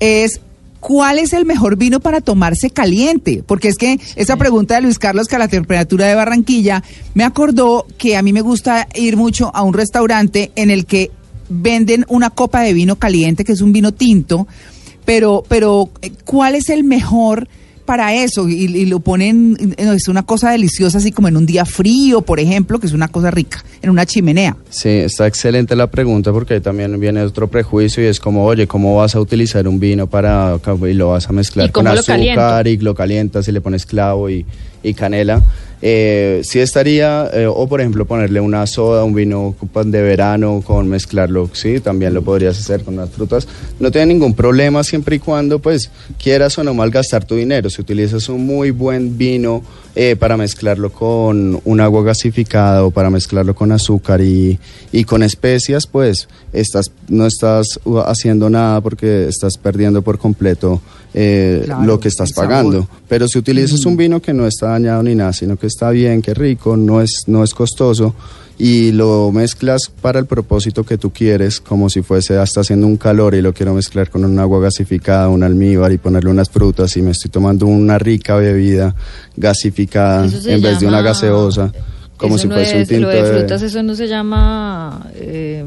es 0.00 0.40
¿cuál 0.80 1.18
es 1.18 1.32
el 1.32 1.44
mejor 1.44 1.76
vino 1.76 2.00
para 2.00 2.20
tomarse 2.20 2.70
caliente? 2.70 3.42
Porque 3.46 3.68
es 3.68 3.76
que 3.76 4.00
esa 4.16 4.36
pregunta 4.36 4.76
de 4.76 4.82
Luis 4.82 4.98
Carlos, 4.98 5.28
que 5.28 5.36
a 5.36 5.40
la 5.40 5.48
temperatura 5.48 6.06
de 6.06 6.14
Barranquilla, 6.14 6.82
me 7.14 7.24
acordó 7.24 7.86
que 7.98 8.16
a 8.16 8.22
mí 8.22 8.32
me 8.32 8.40
gusta 8.40 8.88
ir 8.94 9.16
mucho 9.16 9.50
a 9.54 9.62
un 9.62 9.74
restaurante 9.74 10.52
en 10.56 10.70
el 10.70 10.86
que 10.86 11.10
venden 11.48 12.04
una 12.08 12.30
copa 12.30 12.62
de 12.62 12.74
vino 12.74 12.96
caliente, 12.96 13.44
que 13.44 13.52
es 13.52 13.60
un 13.60 13.72
vino 13.72 13.92
tinto, 13.92 14.46
pero, 15.04 15.42
pero 15.48 15.90
eh, 16.02 16.12
¿cuál 16.24 16.54
es 16.54 16.68
el 16.68 16.84
mejor? 16.84 17.48
Para 17.88 18.12
eso 18.12 18.46
y, 18.50 18.64
y 18.64 18.84
lo 18.84 19.00
ponen, 19.00 19.74
eh, 19.78 19.94
es 19.96 20.08
una 20.08 20.22
cosa 20.22 20.50
deliciosa 20.50 20.98
así 20.98 21.10
como 21.10 21.28
en 21.28 21.38
un 21.38 21.46
día 21.46 21.64
frío, 21.64 22.20
por 22.20 22.38
ejemplo, 22.38 22.78
que 22.78 22.86
es 22.86 22.92
una 22.92 23.08
cosa 23.08 23.30
rica, 23.30 23.64
en 23.80 23.88
una 23.88 24.04
chimenea. 24.04 24.58
Sí, 24.68 24.90
está 24.90 25.26
excelente 25.26 25.74
la 25.74 25.86
pregunta 25.86 26.30
porque 26.30 26.52
ahí 26.52 26.60
también 26.60 27.00
viene 27.00 27.22
otro 27.22 27.48
prejuicio 27.48 28.04
y 28.04 28.06
es 28.08 28.20
como, 28.20 28.44
oye, 28.44 28.66
¿cómo 28.66 28.94
vas 28.94 29.14
a 29.14 29.20
utilizar 29.20 29.66
un 29.66 29.80
vino 29.80 30.06
para 30.06 30.58
y 30.86 30.92
lo 30.92 31.08
vas 31.08 31.30
a 31.30 31.32
mezclar 31.32 31.70
¿Y 31.70 31.72
con 31.72 31.86
azúcar 31.86 32.18
caliento? 32.18 32.68
y 32.68 32.76
lo 32.76 32.94
calientas 32.94 33.48
y 33.48 33.52
le 33.52 33.62
pones 33.62 33.86
clavo 33.86 34.28
y, 34.28 34.44
y 34.82 34.92
canela? 34.92 35.42
Eh, 35.80 36.40
sí 36.42 36.58
estaría, 36.58 37.30
eh, 37.32 37.46
o 37.46 37.68
por 37.68 37.80
ejemplo 37.80 38.04
ponerle 38.04 38.40
una 38.40 38.66
soda, 38.66 39.04
un 39.04 39.14
vino 39.14 39.54
de 39.84 40.02
verano 40.02 40.62
con 40.66 40.88
mezclarlo, 40.88 41.50
sí, 41.52 41.78
también 41.78 42.14
lo 42.14 42.22
podrías 42.22 42.58
hacer 42.58 42.82
con 42.82 42.94
unas 42.94 43.10
frutas. 43.10 43.46
No 43.78 43.90
tiene 43.90 44.14
ningún 44.14 44.34
problema 44.34 44.82
siempre 44.82 45.16
y 45.16 45.18
cuando 45.20 45.60
pues 45.60 45.90
quieras 46.22 46.58
o 46.58 46.64
no 46.64 46.74
malgastar 46.74 47.24
tu 47.24 47.36
dinero. 47.36 47.70
Si 47.70 47.80
utilizas 47.80 48.28
un 48.28 48.44
muy 48.44 48.70
buen 48.72 49.16
vino 49.16 49.62
eh, 49.94 50.16
para 50.16 50.36
mezclarlo 50.36 50.90
con 50.90 51.60
un 51.64 51.80
agua 51.80 52.02
gasificada 52.02 52.84
o 52.84 52.90
para 52.90 53.10
mezclarlo 53.10 53.54
con 53.54 53.70
azúcar 53.70 54.20
y, 54.20 54.58
y 54.90 55.04
con 55.04 55.22
especias, 55.22 55.86
pues 55.86 56.28
estás, 56.52 56.90
no 57.08 57.26
estás 57.26 57.78
haciendo 58.06 58.50
nada 58.50 58.80
porque 58.80 59.28
estás 59.28 59.56
perdiendo 59.58 60.02
por 60.02 60.18
completo 60.18 60.80
eh, 61.14 61.62
Claro, 61.64 61.84
lo 61.84 62.00
que 62.00 62.08
estás 62.08 62.30
sabor. 62.30 62.48
pagando. 62.50 62.88
Pero 63.08 63.28
si 63.28 63.38
utilizas 63.38 63.84
un 63.86 63.96
vino 63.96 64.20
que 64.20 64.32
no 64.34 64.46
está 64.46 64.68
dañado 64.68 65.02
ni 65.02 65.14
nada, 65.14 65.32
sino 65.32 65.56
que 65.56 65.66
está 65.66 65.90
bien, 65.90 66.22
que 66.22 66.32
es 66.32 66.38
rico, 66.38 66.76
no 66.76 67.00
es, 67.00 67.24
no 67.26 67.42
es 67.44 67.54
costoso, 67.54 68.14
y 68.60 68.90
lo 68.90 69.30
mezclas 69.32 69.82
para 70.02 70.18
el 70.18 70.26
propósito 70.26 70.82
que 70.84 70.98
tú 70.98 71.10
quieres, 71.12 71.60
como 71.60 71.88
si 71.88 72.02
fuese 72.02 72.36
hasta 72.38 72.60
haciendo 72.62 72.88
un 72.88 72.96
calor 72.96 73.36
y 73.36 73.40
lo 73.42 73.52
quiero 73.54 73.72
mezclar 73.72 74.10
con 74.10 74.24
un 74.24 74.36
agua 74.40 74.58
gasificada, 74.60 75.28
un 75.28 75.44
almíbar 75.44 75.92
y 75.92 75.98
ponerle 75.98 76.30
unas 76.30 76.50
frutas 76.50 76.96
y 76.96 77.02
me 77.02 77.12
estoy 77.12 77.30
tomando 77.30 77.66
una 77.66 77.98
rica 78.00 78.34
bebida 78.34 78.96
gasificada 79.36 80.26
en 80.26 80.60
vez 80.62 80.80
de 80.80 80.86
una 80.86 81.00
gaseosa, 81.02 81.72
como 82.16 82.36
si 82.36 82.48
no 82.48 82.56
fuese 82.56 82.78
un 82.78 82.86
tinto 82.86 83.02
Lo 83.02 83.08
de 83.10 83.22
de- 83.22 83.38
frutas, 83.38 83.62
eso 83.62 83.80
no 83.84 83.94
se 83.94 84.08
llama... 84.08 85.06
eh, 85.14 85.64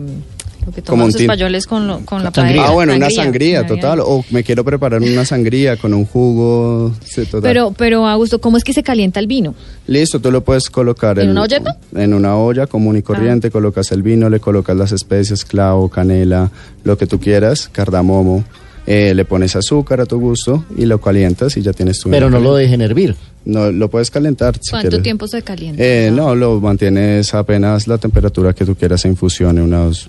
lo 0.65 0.71
que 0.71 0.81
Como 0.81 0.83
toman 0.83 1.05
un 1.07 1.11
los 1.11 1.21
españoles 1.21 1.65
con, 1.65 1.87
lo- 1.87 1.99
con 2.05 2.23
la 2.23 2.31
Sangría. 2.31 2.67
Ah, 2.67 2.71
bueno, 2.71 2.95
una 2.95 3.09
sangría, 3.09 3.65
total. 3.65 3.99
O 4.01 4.23
me 4.31 4.43
quiero 4.43 4.63
preparar 4.63 5.01
una 5.01 5.25
sangría 5.25 5.77
con 5.77 5.93
un 5.93 6.05
jugo. 6.05 6.93
sí, 7.03 7.25
total. 7.25 7.41
Pero, 7.41 7.73
pero 7.77 8.07
Augusto, 8.07 8.39
¿cómo 8.39 8.57
es 8.57 8.63
que 8.63 8.73
se 8.73 8.83
calienta 8.83 9.19
el 9.19 9.27
vino? 9.27 9.55
Listo, 9.87 10.19
tú 10.19 10.31
lo 10.31 10.43
puedes 10.43 10.69
colocar 10.69 11.17
¿En 11.19 11.29
una 11.31 11.43
olleta? 11.43 11.77
En 11.95 12.13
una 12.13 12.37
olla 12.37 12.67
común 12.67 12.97
y 12.97 13.01
corriente, 13.01 13.47
Ah. 13.47 13.51
colocas 13.51 13.91
el 13.91 14.03
vino, 14.03 14.29
le 14.29 14.39
colocas 14.39 14.75
las 14.77 14.91
especias, 14.91 15.43
clavo, 15.45 15.89
canela, 15.89 16.51
lo 16.83 16.97
que 16.97 17.07
tú 17.07 17.19
quieras, 17.19 17.69
cardamomo, 17.71 18.43
eh, 18.87 19.13
le 19.13 19.25
pones 19.25 19.55
azúcar 19.55 20.01
a 20.01 20.05
tu 20.05 20.19
gusto 20.19 20.65
y 20.77 20.85
lo 20.85 20.99
calientas 20.99 21.55
y 21.57 21.61
ya 21.61 21.71
tienes 21.73 21.99
tu 21.99 22.09
Pero 22.09 22.29
no 22.29 22.39
lo 22.39 22.51
caliente. 22.53 22.61
dejen 22.63 22.81
hervir. 22.81 23.15
No, 23.45 23.71
lo 23.71 23.89
puedes 23.89 24.11
calentar 24.11 24.55
si 24.61 24.69
¿Cuánto 24.71 24.89
quieres. 24.89 25.03
tiempo 25.03 25.27
se 25.27 25.41
calienta? 25.41 25.81
Eh, 25.83 26.11
no, 26.13 26.35
lo 26.35 26.59
mantienes 26.61 27.33
apenas 27.33 27.87
la 27.87 27.97
temperatura 27.97 28.53
que 28.53 28.65
tú 28.65 28.75
quieras 28.75 29.03
en 29.05 29.11
infusione, 29.11 29.61
unos 29.61 30.07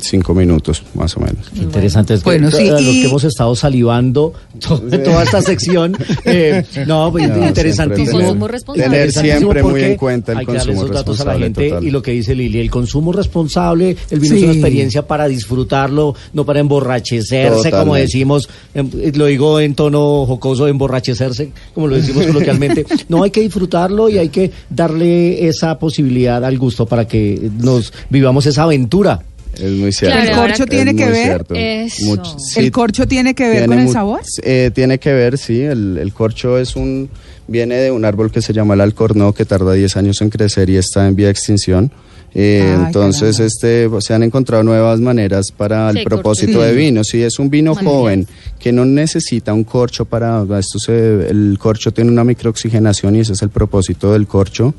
cinco 0.00 0.34
minutos 0.34 0.82
más 0.94 1.16
o 1.16 1.20
menos. 1.20 1.46
Interesante. 1.54 2.14
Es 2.14 2.20
que 2.20 2.24
Bueno, 2.30 2.50
sí, 2.50 2.70
y- 2.78 3.02
que 3.02 3.08
hemos 3.08 3.24
estado 3.24 3.54
salivando 3.54 4.32
to- 4.58 4.78
toda 5.04 5.22
esta 5.22 5.42
sección. 5.42 5.96
eh, 6.24 6.64
no, 6.86 7.10
pues, 7.12 7.28
No, 7.28 7.46
interesantísimo. 7.46 8.06
siempre. 8.06 8.26
Consumo 8.26 8.48
responsable. 8.48 8.82
Tener 8.90 9.00
Interesantísimo 9.08 9.52
siempre 9.52 9.62
muy 9.62 9.82
en 9.84 9.96
cuenta 9.96 10.32
el 10.32 10.38
hay 10.38 10.46
que 10.46 10.52
darle 10.52 10.72
consumo 10.74 10.84
esos 10.92 10.96
datos 10.96 11.20
a 11.20 11.24
la 11.24 11.38
gente 11.38 11.68
total. 11.68 11.84
y 11.84 11.90
lo 11.90 12.02
que 12.02 12.10
dice 12.12 12.34
Lili, 12.34 12.60
el 12.60 12.70
consumo 12.70 13.12
responsable, 13.12 13.96
el 14.10 14.20
vino 14.20 14.34
Sí. 14.34 14.38
es 14.38 14.44
una 14.44 14.52
experiencia 14.52 15.06
para 15.06 15.28
disfrutarlo, 15.28 16.14
no 16.32 16.44
para 16.44 16.60
emborrachecerse, 16.60 17.70
como 17.70 17.94
decimos, 17.94 18.48
em, 18.74 18.88
eh, 19.00 19.12
lo 19.14 19.26
digo 19.26 19.60
en 19.60 19.74
tono 19.74 20.26
jocoso, 20.26 20.66
emborrachecerse, 20.68 21.50
como 21.74 21.86
lo 21.88 21.96
decimos 21.96 22.26
coloquialmente. 22.26 22.86
No, 23.08 23.22
hay 23.24 23.30
que 23.30 23.40
disfrutarlo 23.40 24.08
y 24.08 24.18
hay 24.18 24.28
que 24.28 24.50
darle 24.68 25.48
esa 25.48 25.78
posibilidad 25.78 26.44
al 26.44 26.58
gusto 26.58 26.86
para 26.86 27.06
que 27.08 27.50
nos 27.58 27.92
vivamos 28.08 28.46
esa 28.46 28.62
aventura. 28.64 29.09
Es 29.54 29.70
muy 29.72 29.92
cierto. 29.92 30.16
Claro, 30.16 30.30
¿El 30.30 30.48
corcho 30.48 30.66
tiene 30.66 30.90
Es 30.92 30.96
que 30.96 31.06
ver? 31.06 31.24
cierto. 31.24 31.54
Eso. 31.54 32.04
Much- 32.06 32.38
sí, 32.38 32.60
¿El 32.60 32.70
corcho 32.70 33.06
tiene 33.06 33.34
que 33.34 33.44
ver 33.48 33.58
tiene 33.58 33.66
con 33.66 33.78
el 33.80 33.88
sabor? 33.90 34.20
eh, 34.42 34.70
tiene 34.74 34.98
que 34.98 35.12
ver, 35.12 35.36
sí. 35.38 35.60
El, 35.60 35.98
el 35.98 36.12
corcho 36.12 36.58
es 36.58 36.76
un 36.76 37.08
viene 37.48 37.74
de 37.76 37.90
un 37.90 38.04
árbol 38.04 38.30
que 38.30 38.40
se 38.42 38.52
llama 38.52 38.74
el 38.74 38.80
alcornó, 38.80 39.32
que 39.32 39.44
tarda 39.44 39.72
10 39.72 39.96
años 39.96 40.20
en 40.20 40.30
crecer 40.30 40.70
y 40.70 40.76
está 40.76 41.08
en 41.08 41.16
vía 41.16 41.26
de 41.26 41.32
extinción. 41.32 41.90
Eh, 42.32 42.62
Ay, 42.64 42.84
entonces, 42.86 43.38
caramba. 43.38 43.46
este, 43.46 44.06
se 44.06 44.14
han 44.14 44.22
encontrado 44.22 44.62
nuevas 44.62 45.00
maneras 45.00 45.50
para 45.50 45.90
el 45.90 45.98
Sí, 45.98 46.04
propósito 46.04 46.52
corcho. 46.52 46.62
de 46.66 46.70
Sí. 46.70 46.76
vino. 46.76 47.02
Si 47.02 47.20
es 47.22 47.40
un 47.40 47.50
vino 47.50 47.74
joven 47.74 48.24
que 48.60 48.70
no 48.70 48.84
necesita 48.84 49.52
un 49.52 49.64
corcho 49.64 50.04
para 50.04 50.44
esto, 50.60 50.78
se, 50.78 51.28
el 51.28 51.56
corcho 51.58 51.90
tiene 51.90 52.08
una 52.12 52.22
microoxigenación 52.22 53.16
y 53.16 53.20
ese 53.20 53.32
es 53.32 53.42
el 53.42 53.48
propósito 53.50 54.12
del 54.12 54.28
corcho. 54.28 54.72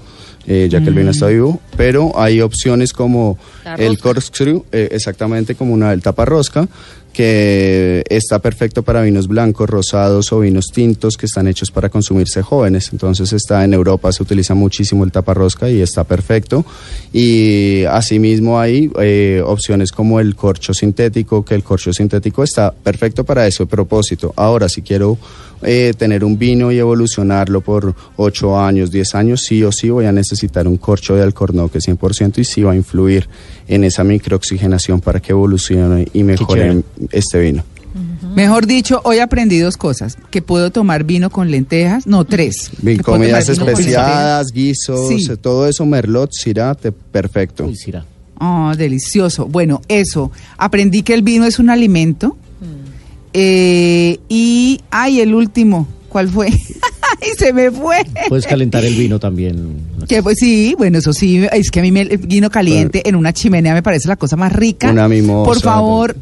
Eh, 0.47 0.67
ya 0.69 0.81
que 0.81 0.89
el 0.89 0.95
vino 0.95 1.11
está 1.11 1.27
vivo, 1.27 1.59
pero 1.77 2.19
hay 2.19 2.41
opciones 2.41 2.93
como 2.93 3.37
el 3.77 3.99
corkscrew, 3.99 4.65
eh, 4.71 4.89
exactamente 4.91 5.55
como 5.55 5.73
una 5.73 5.91
del 5.91 6.01
taparrosca, 6.01 6.67
que 7.13 8.03
está 8.09 8.39
perfecto 8.39 8.83
para 8.83 9.01
vinos 9.01 9.27
blancos, 9.27 9.69
rosados 9.69 10.31
o 10.31 10.39
vinos 10.39 10.67
tintos 10.73 11.17
que 11.17 11.25
están 11.25 11.47
hechos 11.47 11.69
para 11.69 11.89
consumirse 11.89 12.41
jóvenes. 12.41 12.89
Entonces 12.91 13.33
está 13.33 13.63
en 13.63 13.73
Europa, 13.73 14.11
se 14.11 14.23
utiliza 14.23 14.53
muchísimo 14.53 15.03
el 15.03 15.11
taparrosca 15.11 15.69
y 15.69 15.81
está 15.81 16.03
perfecto. 16.03 16.65
Y 17.11 17.83
asimismo 17.83 18.59
hay 18.59 18.89
eh, 18.99 19.43
opciones 19.45 19.91
como 19.91 20.19
el 20.19 20.35
corcho 20.35 20.73
sintético, 20.73 21.43
que 21.43 21.55
el 21.55 21.63
corcho 21.63 21.91
sintético 21.91 22.43
está 22.43 22.71
perfecto 22.71 23.25
para 23.25 23.45
ese 23.45 23.65
propósito. 23.65 24.33
Ahora, 24.37 24.69
si 24.69 24.81
quiero 24.81 25.17
eh, 25.63 25.93
tener 25.97 26.23
un 26.23 26.37
vino 26.37 26.71
y 26.71 26.77
evolucionarlo 26.79 27.61
por 27.61 27.95
8 28.17 28.59
años, 28.59 28.91
10 28.91 29.15
años, 29.15 29.41
sí 29.41 29.63
o 29.63 29.71
sí 29.71 29.89
voy 29.89 30.05
a 30.05 30.11
necesitar 30.11 30.67
un 30.67 30.77
corcho 30.77 31.15
de 31.15 31.23
alcornoque 31.23 31.79
100% 31.79 32.39
y 32.39 32.43
sí 32.43 32.63
va 32.63 32.71
a 32.73 32.75
influir 32.75 33.27
en 33.67 33.83
esa 33.83 34.03
microoxigenación 34.03 35.01
para 35.01 35.19
que 35.19 35.31
evolucione 35.31 36.07
y 36.13 36.23
mejore 36.23 36.83
este 37.11 37.39
vino. 37.39 37.63
Mejor 38.35 38.65
dicho, 38.65 39.01
hoy 39.03 39.19
aprendí 39.19 39.59
dos 39.59 39.75
cosas. 39.75 40.17
Que 40.29 40.41
puedo 40.41 40.71
tomar 40.71 41.03
vino 41.03 41.29
con 41.29 41.51
lentejas. 41.51 42.07
No, 42.07 42.23
tres. 42.23 42.71
Bien, 42.81 42.99
comidas 42.99 43.49
especiadas, 43.49 44.51
guisos, 44.53 45.09
Sí. 45.09 45.27
eh, 45.29 45.35
todo 45.35 45.67
eso, 45.67 45.85
merlot, 45.85 46.29
te- 46.81 46.91
perfecto. 46.93 47.65
Uy, 47.65 47.75
Cira. 47.75 48.05
Oh, 48.39 48.71
delicioso. 48.77 49.47
Bueno, 49.47 49.81
eso. 49.89 50.31
Aprendí 50.57 51.03
que 51.03 51.13
el 51.13 51.21
vino 51.23 51.45
es 51.45 51.59
un 51.59 51.69
alimento. 51.69 52.37
Eh, 53.33 54.19
y, 54.29 54.79
ay, 54.89 55.21
el 55.21 55.33
último, 55.33 55.87
¿cuál 56.09 56.27
fue? 56.29 56.47
¡Ay, 57.21 57.29
se 57.37 57.53
me 57.53 57.71
fue! 57.71 57.97
Puedes 58.29 58.45
calentar 58.47 58.83
el 58.83 58.95
vino 58.95 59.19
también. 59.19 59.77
Que, 60.07 60.21
pues, 60.23 60.37
sí, 60.39 60.75
bueno, 60.77 60.97
eso 60.97 61.13
sí, 61.13 61.45
es 61.51 61.69
que 61.71 61.79
a 61.79 61.83
mí 61.83 61.91
me- 61.91 62.01
el 62.01 62.17
vino 62.17 62.49
caliente 62.49 63.07
en 63.07 63.15
una 63.15 63.31
chimenea 63.33 63.73
me 63.73 63.83
parece 63.83 64.07
la 64.07 64.15
cosa 64.15 64.35
más 64.35 64.51
rica. 64.53 64.91
Una 64.91 65.07
mimosa. 65.07 65.45
Por 65.45 65.61
favor, 65.61 66.15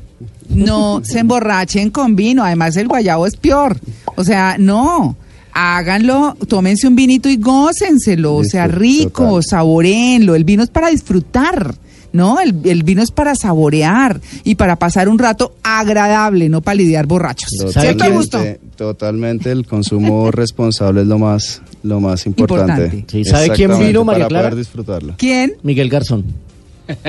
no 0.50 1.02
se 1.04 1.20
emborrachen 1.20 1.90
con 1.92 2.16
vino. 2.16 2.44
Además, 2.44 2.76
el 2.78 2.88
guayabo 2.88 3.26
es 3.28 3.36
peor. 3.38 3.80
O 4.16 4.24
sea, 4.24 4.56
no. 4.60 5.16
Háganlo, 5.52 6.38
tómense 6.48 6.88
un 6.88 6.96
vinito 6.96 7.28
y 7.28 7.38
gócenselo. 7.38 8.36
O 8.36 8.44
sea, 8.44 8.68
rico, 8.68 9.42
saborenlo. 9.42 10.36
El 10.36 10.44
vino 10.44 10.64
es 10.64 10.70
para 10.70 10.90
disfrutar. 10.90 11.74
¿No? 12.12 12.40
El, 12.40 12.56
el 12.66 12.84
vino 12.84 13.04
es 13.04 13.12
para 13.12 13.36
saborear 13.36 14.20
y 14.44 14.56
para 14.56 14.78
pasar 14.78 15.10
un 15.10 15.20
rato 15.20 15.56
agradable, 15.64 16.50
no 16.50 16.62
para 16.62 16.76
lidiar 16.76 17.06
borrachos. 17.06 17.50
¿Sabe 17.58 17.72
¿Cierto, 17.72 18.00
quién? 18.00 18.12
Augusto? 18.14 18.40
Totalmente, 18.76 19.52
el 19.52 19.66
consumo 19.68 20.32
responsable 20.32 21.02
es 21.02 21.08
lo 21.08 21.20
más, 21.20 21.62
lo 21.84 22.00
más 22.00 22.26
importante. 22.26 22.84
Importante. 22.86 23.06
Sí, 23.12 23.26
¿sabe 23.26 23.50
quién 23.52 23.78
vino, 23.80 24.04
María 24.04 24.26
para 24.26 24.30
Clara? 24.30 24.50
poder 24.50 24.58
disfrutarlo. 24.64 25.14
¿Quién? 25.18 25.54
Miguel 25.64 25.90
Garzón. 25.90 26.26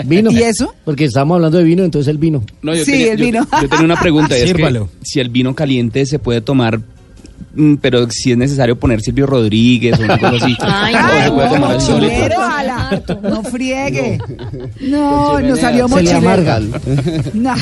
Vino. 0.04 0.30
¿Y 0.32 0.42
eso? 0.42 0.74
Porque 0.84 1.06
estamos 1.06 1.36
hablando 1.36 1.56
de 1.58 1.64
vino, 1.64 1.82
entonces 1.84 2.08
el 2.10 2.18
vino. 2.18 2.42
No, 2.60 2.74
yo 2.74 2.84
Sí, 2.84 2.90
tenía, 2.92 3.12
el 3.12 3.18
yo- 3.18 3.24
vino. 3.24 3.46
Yo, 3.62 3.68
tenía 3.68 3.84
una 3.86 3.96
pregunta. 4.00 4.36
y 4.36 4.42
es 4.42 4.48
que 4.48 4.56
Sírvalo. 4.56 4.88
si 5.02 5.20
el 5.20 5.30
vino 5.30 5.54
caliente 5.54 6.04
se 6.04 6.18
puede 6.18 6.42
tomar, 6.42 6.80
pero 7.80 8.08
si 8.10 8.32
es 8.32 8.38
necesario 8.38 8.78
poner 8.78 9.00
Silvio 9.00 9.26
Rodríguez 9.26 9.98
o 9.98 10.02
una 10.04 10.18
cosa 10.18 10.36
así. 10.44 10.56
Ay, 10.60 10.94
se 10.94 11.30
no. 11.30 11.78
Chilero, 11.78 12.42
ala. 12.42 13.02
No 13.22 13.42
friegue. 13.42 14.18
No, 14.80 15.40
nos 15.40 15.58
salió 15.58 15.88
Se 15.88 15.94
le 16.02 16.02
mochilero. 16.14 16.18
amarga. 16.18 16.60
Nah. 17.34 17.56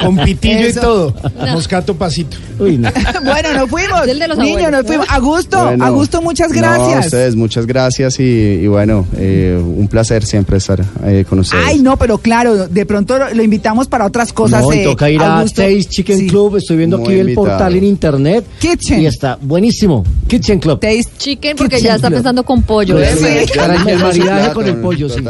Con 0.00 0.16
pitillo 0.18 0.58
Eso. 0.66 0.78
y 0.78 0.82
todo. 0.82 1.14
Moscato 1.52 1.94
pasito. 1.94 2.36
Uy, 2.58 2.78
no. 2.78 2.90
Bueno, 3.24 3.52
nos 3.54 3.70
fuimos. 3.70 4.06
Del 4.06 4.18
de 4.18 4.28
los 4.28 4.38
Niño, 4.38 4.70
nos 4.70 4.86
fuimos. 4.86 5.06
Augusto, 5.10 5.64
Bueno, 5.64 5.84
Augusto, 5.86 6.20
muchas 6.22 6.50
no, 6.50 6.56
gracias. 6.56 6.96
a 6.96 7.00
ustedes, 7.00 7.36
muchas 7.36 7.66
gracias 7.66 8.18
y, 8.20 8.22
y 8.22 8.66
bueno, 8.66 9.06
eh, 9.16 9.58
un 9.62 9.88
placer 9.88 10.24
siempre 10.24 10.58
estar 10.58 10.82
eh, 11.04 11.24
con 11.28 11.38
ustedes. 11.38 11.64
Ay, 11.66 11.80
no, 11.80 11.96
pero 11.96 12.18
claro, 12.18 12.68
de 12.68 12.86
pronto 12.86 13.18
lo, 13.18 13.32
lo 13.32 13.42
invitamos 13.42 13.88
para 13.88 14.04
otras 14.06 14.32
cosas. 14.32 14.62
no, 14.62 14.72
eh, 14.72 14.84
toca 14.84 15.10
ir 15.10 15.20
a 15.20 15.38
Augusto. 15.38 15.62
Taste 15.62 15.84
Chicken 15.84 16.18
Sí. 16.18 16.26
Club. 16.28 16.56
Estoy 16.56 16.76
viendo 16.76 16.98
Muy 16.98 17.06
aquí 17.08 17.14
el 17.14 17.20
invitado. 17.30 17.46
portal 17.46 17.76
en 17.76 17.84
internet. 17.84 18.44
Kitchen. 18.58 19.00
Y 19.00 19.06
está 19.06 19.38
buenísimo. 19.40 20.04
Kitchen 20.28 20.58
Club. 20.60 20.80
Taste 20.80 21.10
Chicken, 21.18 21.56
porque 21.56 21.76
Kitchen 21.76 21.88
ya 21.90 21.94
está 21.96 22.08
Club. 22.08 22.18
pensando 22.18 22.42
con 22.44 22.62
pollo. 22.62 22.98
¿eh? 23.00 23.14
Sí. 23.16 23.52
Para 23.56 23.74
el 23.76 23.98
maridaje 24.02 24.52
con 24.52 24.66
el 24.66 24.76
pollo, 24.76 25.08
sí. 25.08 25.20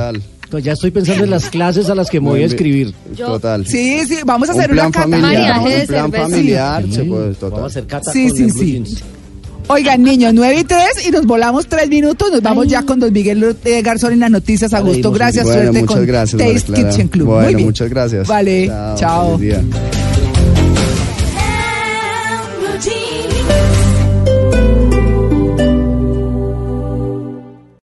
Ya 0.63 0.73
estoy 0.73 0.91
pensando 0.91 1.25
en 1.25 1.31
las 1.31 1.49
clases 1.51 1.89
a 1.91 1.95
las 1.95 2.09
que 2.11 2.21
me 2.21 2.29
voy 2.31 2.43
a 2.43 2.47
escribir. 2.47 2.95
Yo- 3.17 3.27
Total. 3.27 3.67
Sí, 3.67 4.01
sí, 4.07 4.19
vamos 4.25 4.49
a 4.49 4.53
un 4.55 4.59
hacer 4.61 4.73
una 4.73 4.83
plan 4.91 4.93
cata. 4.93 5.03
familiar, 5.09 5.33
Maridaje 5.61 5.69
de 5.75 5.81
un 5.81 5.87
plan 5.87 6.11
cerveza. 6.11 6.23
familiar, 6.29 6.85
se 6.91 7.03
Vamos 7.51 7.63
a 7.63 7.67
hacer 7.67 7.87
cata 7.87 8.13
Sí, 8.13 8.29
con 8.29 8.37
sí, 8.37 8.43
Blue 8.45 8.53
sí. 8.59 8.73
Jeans. 8.73 9.03
Oigan, 9.67 10.03
niños, 10.03 10.35
9 10.35 10.59
y 10.61 10.65
3 10.65 11.07
y 11.09 11.11
nos 11.11 11.25
volamos 11.25 11.67
3 11.67 11.89
minutos. 11.89 12.31
Nos 12.31 12.43
vamos 12.43 12.67
ya 12.69 12.83
con 12.83 13.01
don 13.01 13.11
Miguel 13.13 13.57
eh, 13.65 13.81
Garzón 13.83 14.13
en 14.13 14.21
las 14.21 14.31
noticias. 14.31 14.71
Ya 14.71 14.79
Augusto, 14.79 14.97
leímos 14.99 15.13
un 15.13 15.19
gracias. 15.19 15.45
Bueno, 15.47 15.63
Suerte 15.63 15.81
muchas 15.81 15.97
con 15.97 16.07
gracias, 16.07 16.39
María 16.41 16.55
Taste 16.55 16.73
Clara. 16.73 16.89
Kitchen 16.91 17.09
Club. 17.09 17.27
Bueno, 17.29 17.43
Muy 17.45 17.55
bien. 17.55 17.67
muchas 17.67 17.89
gracias. 17.89 18.29
Vale, 18.29 18.67
chao. 18.97 19.39
feliz 19.39 19.41
día. 19.53 20.04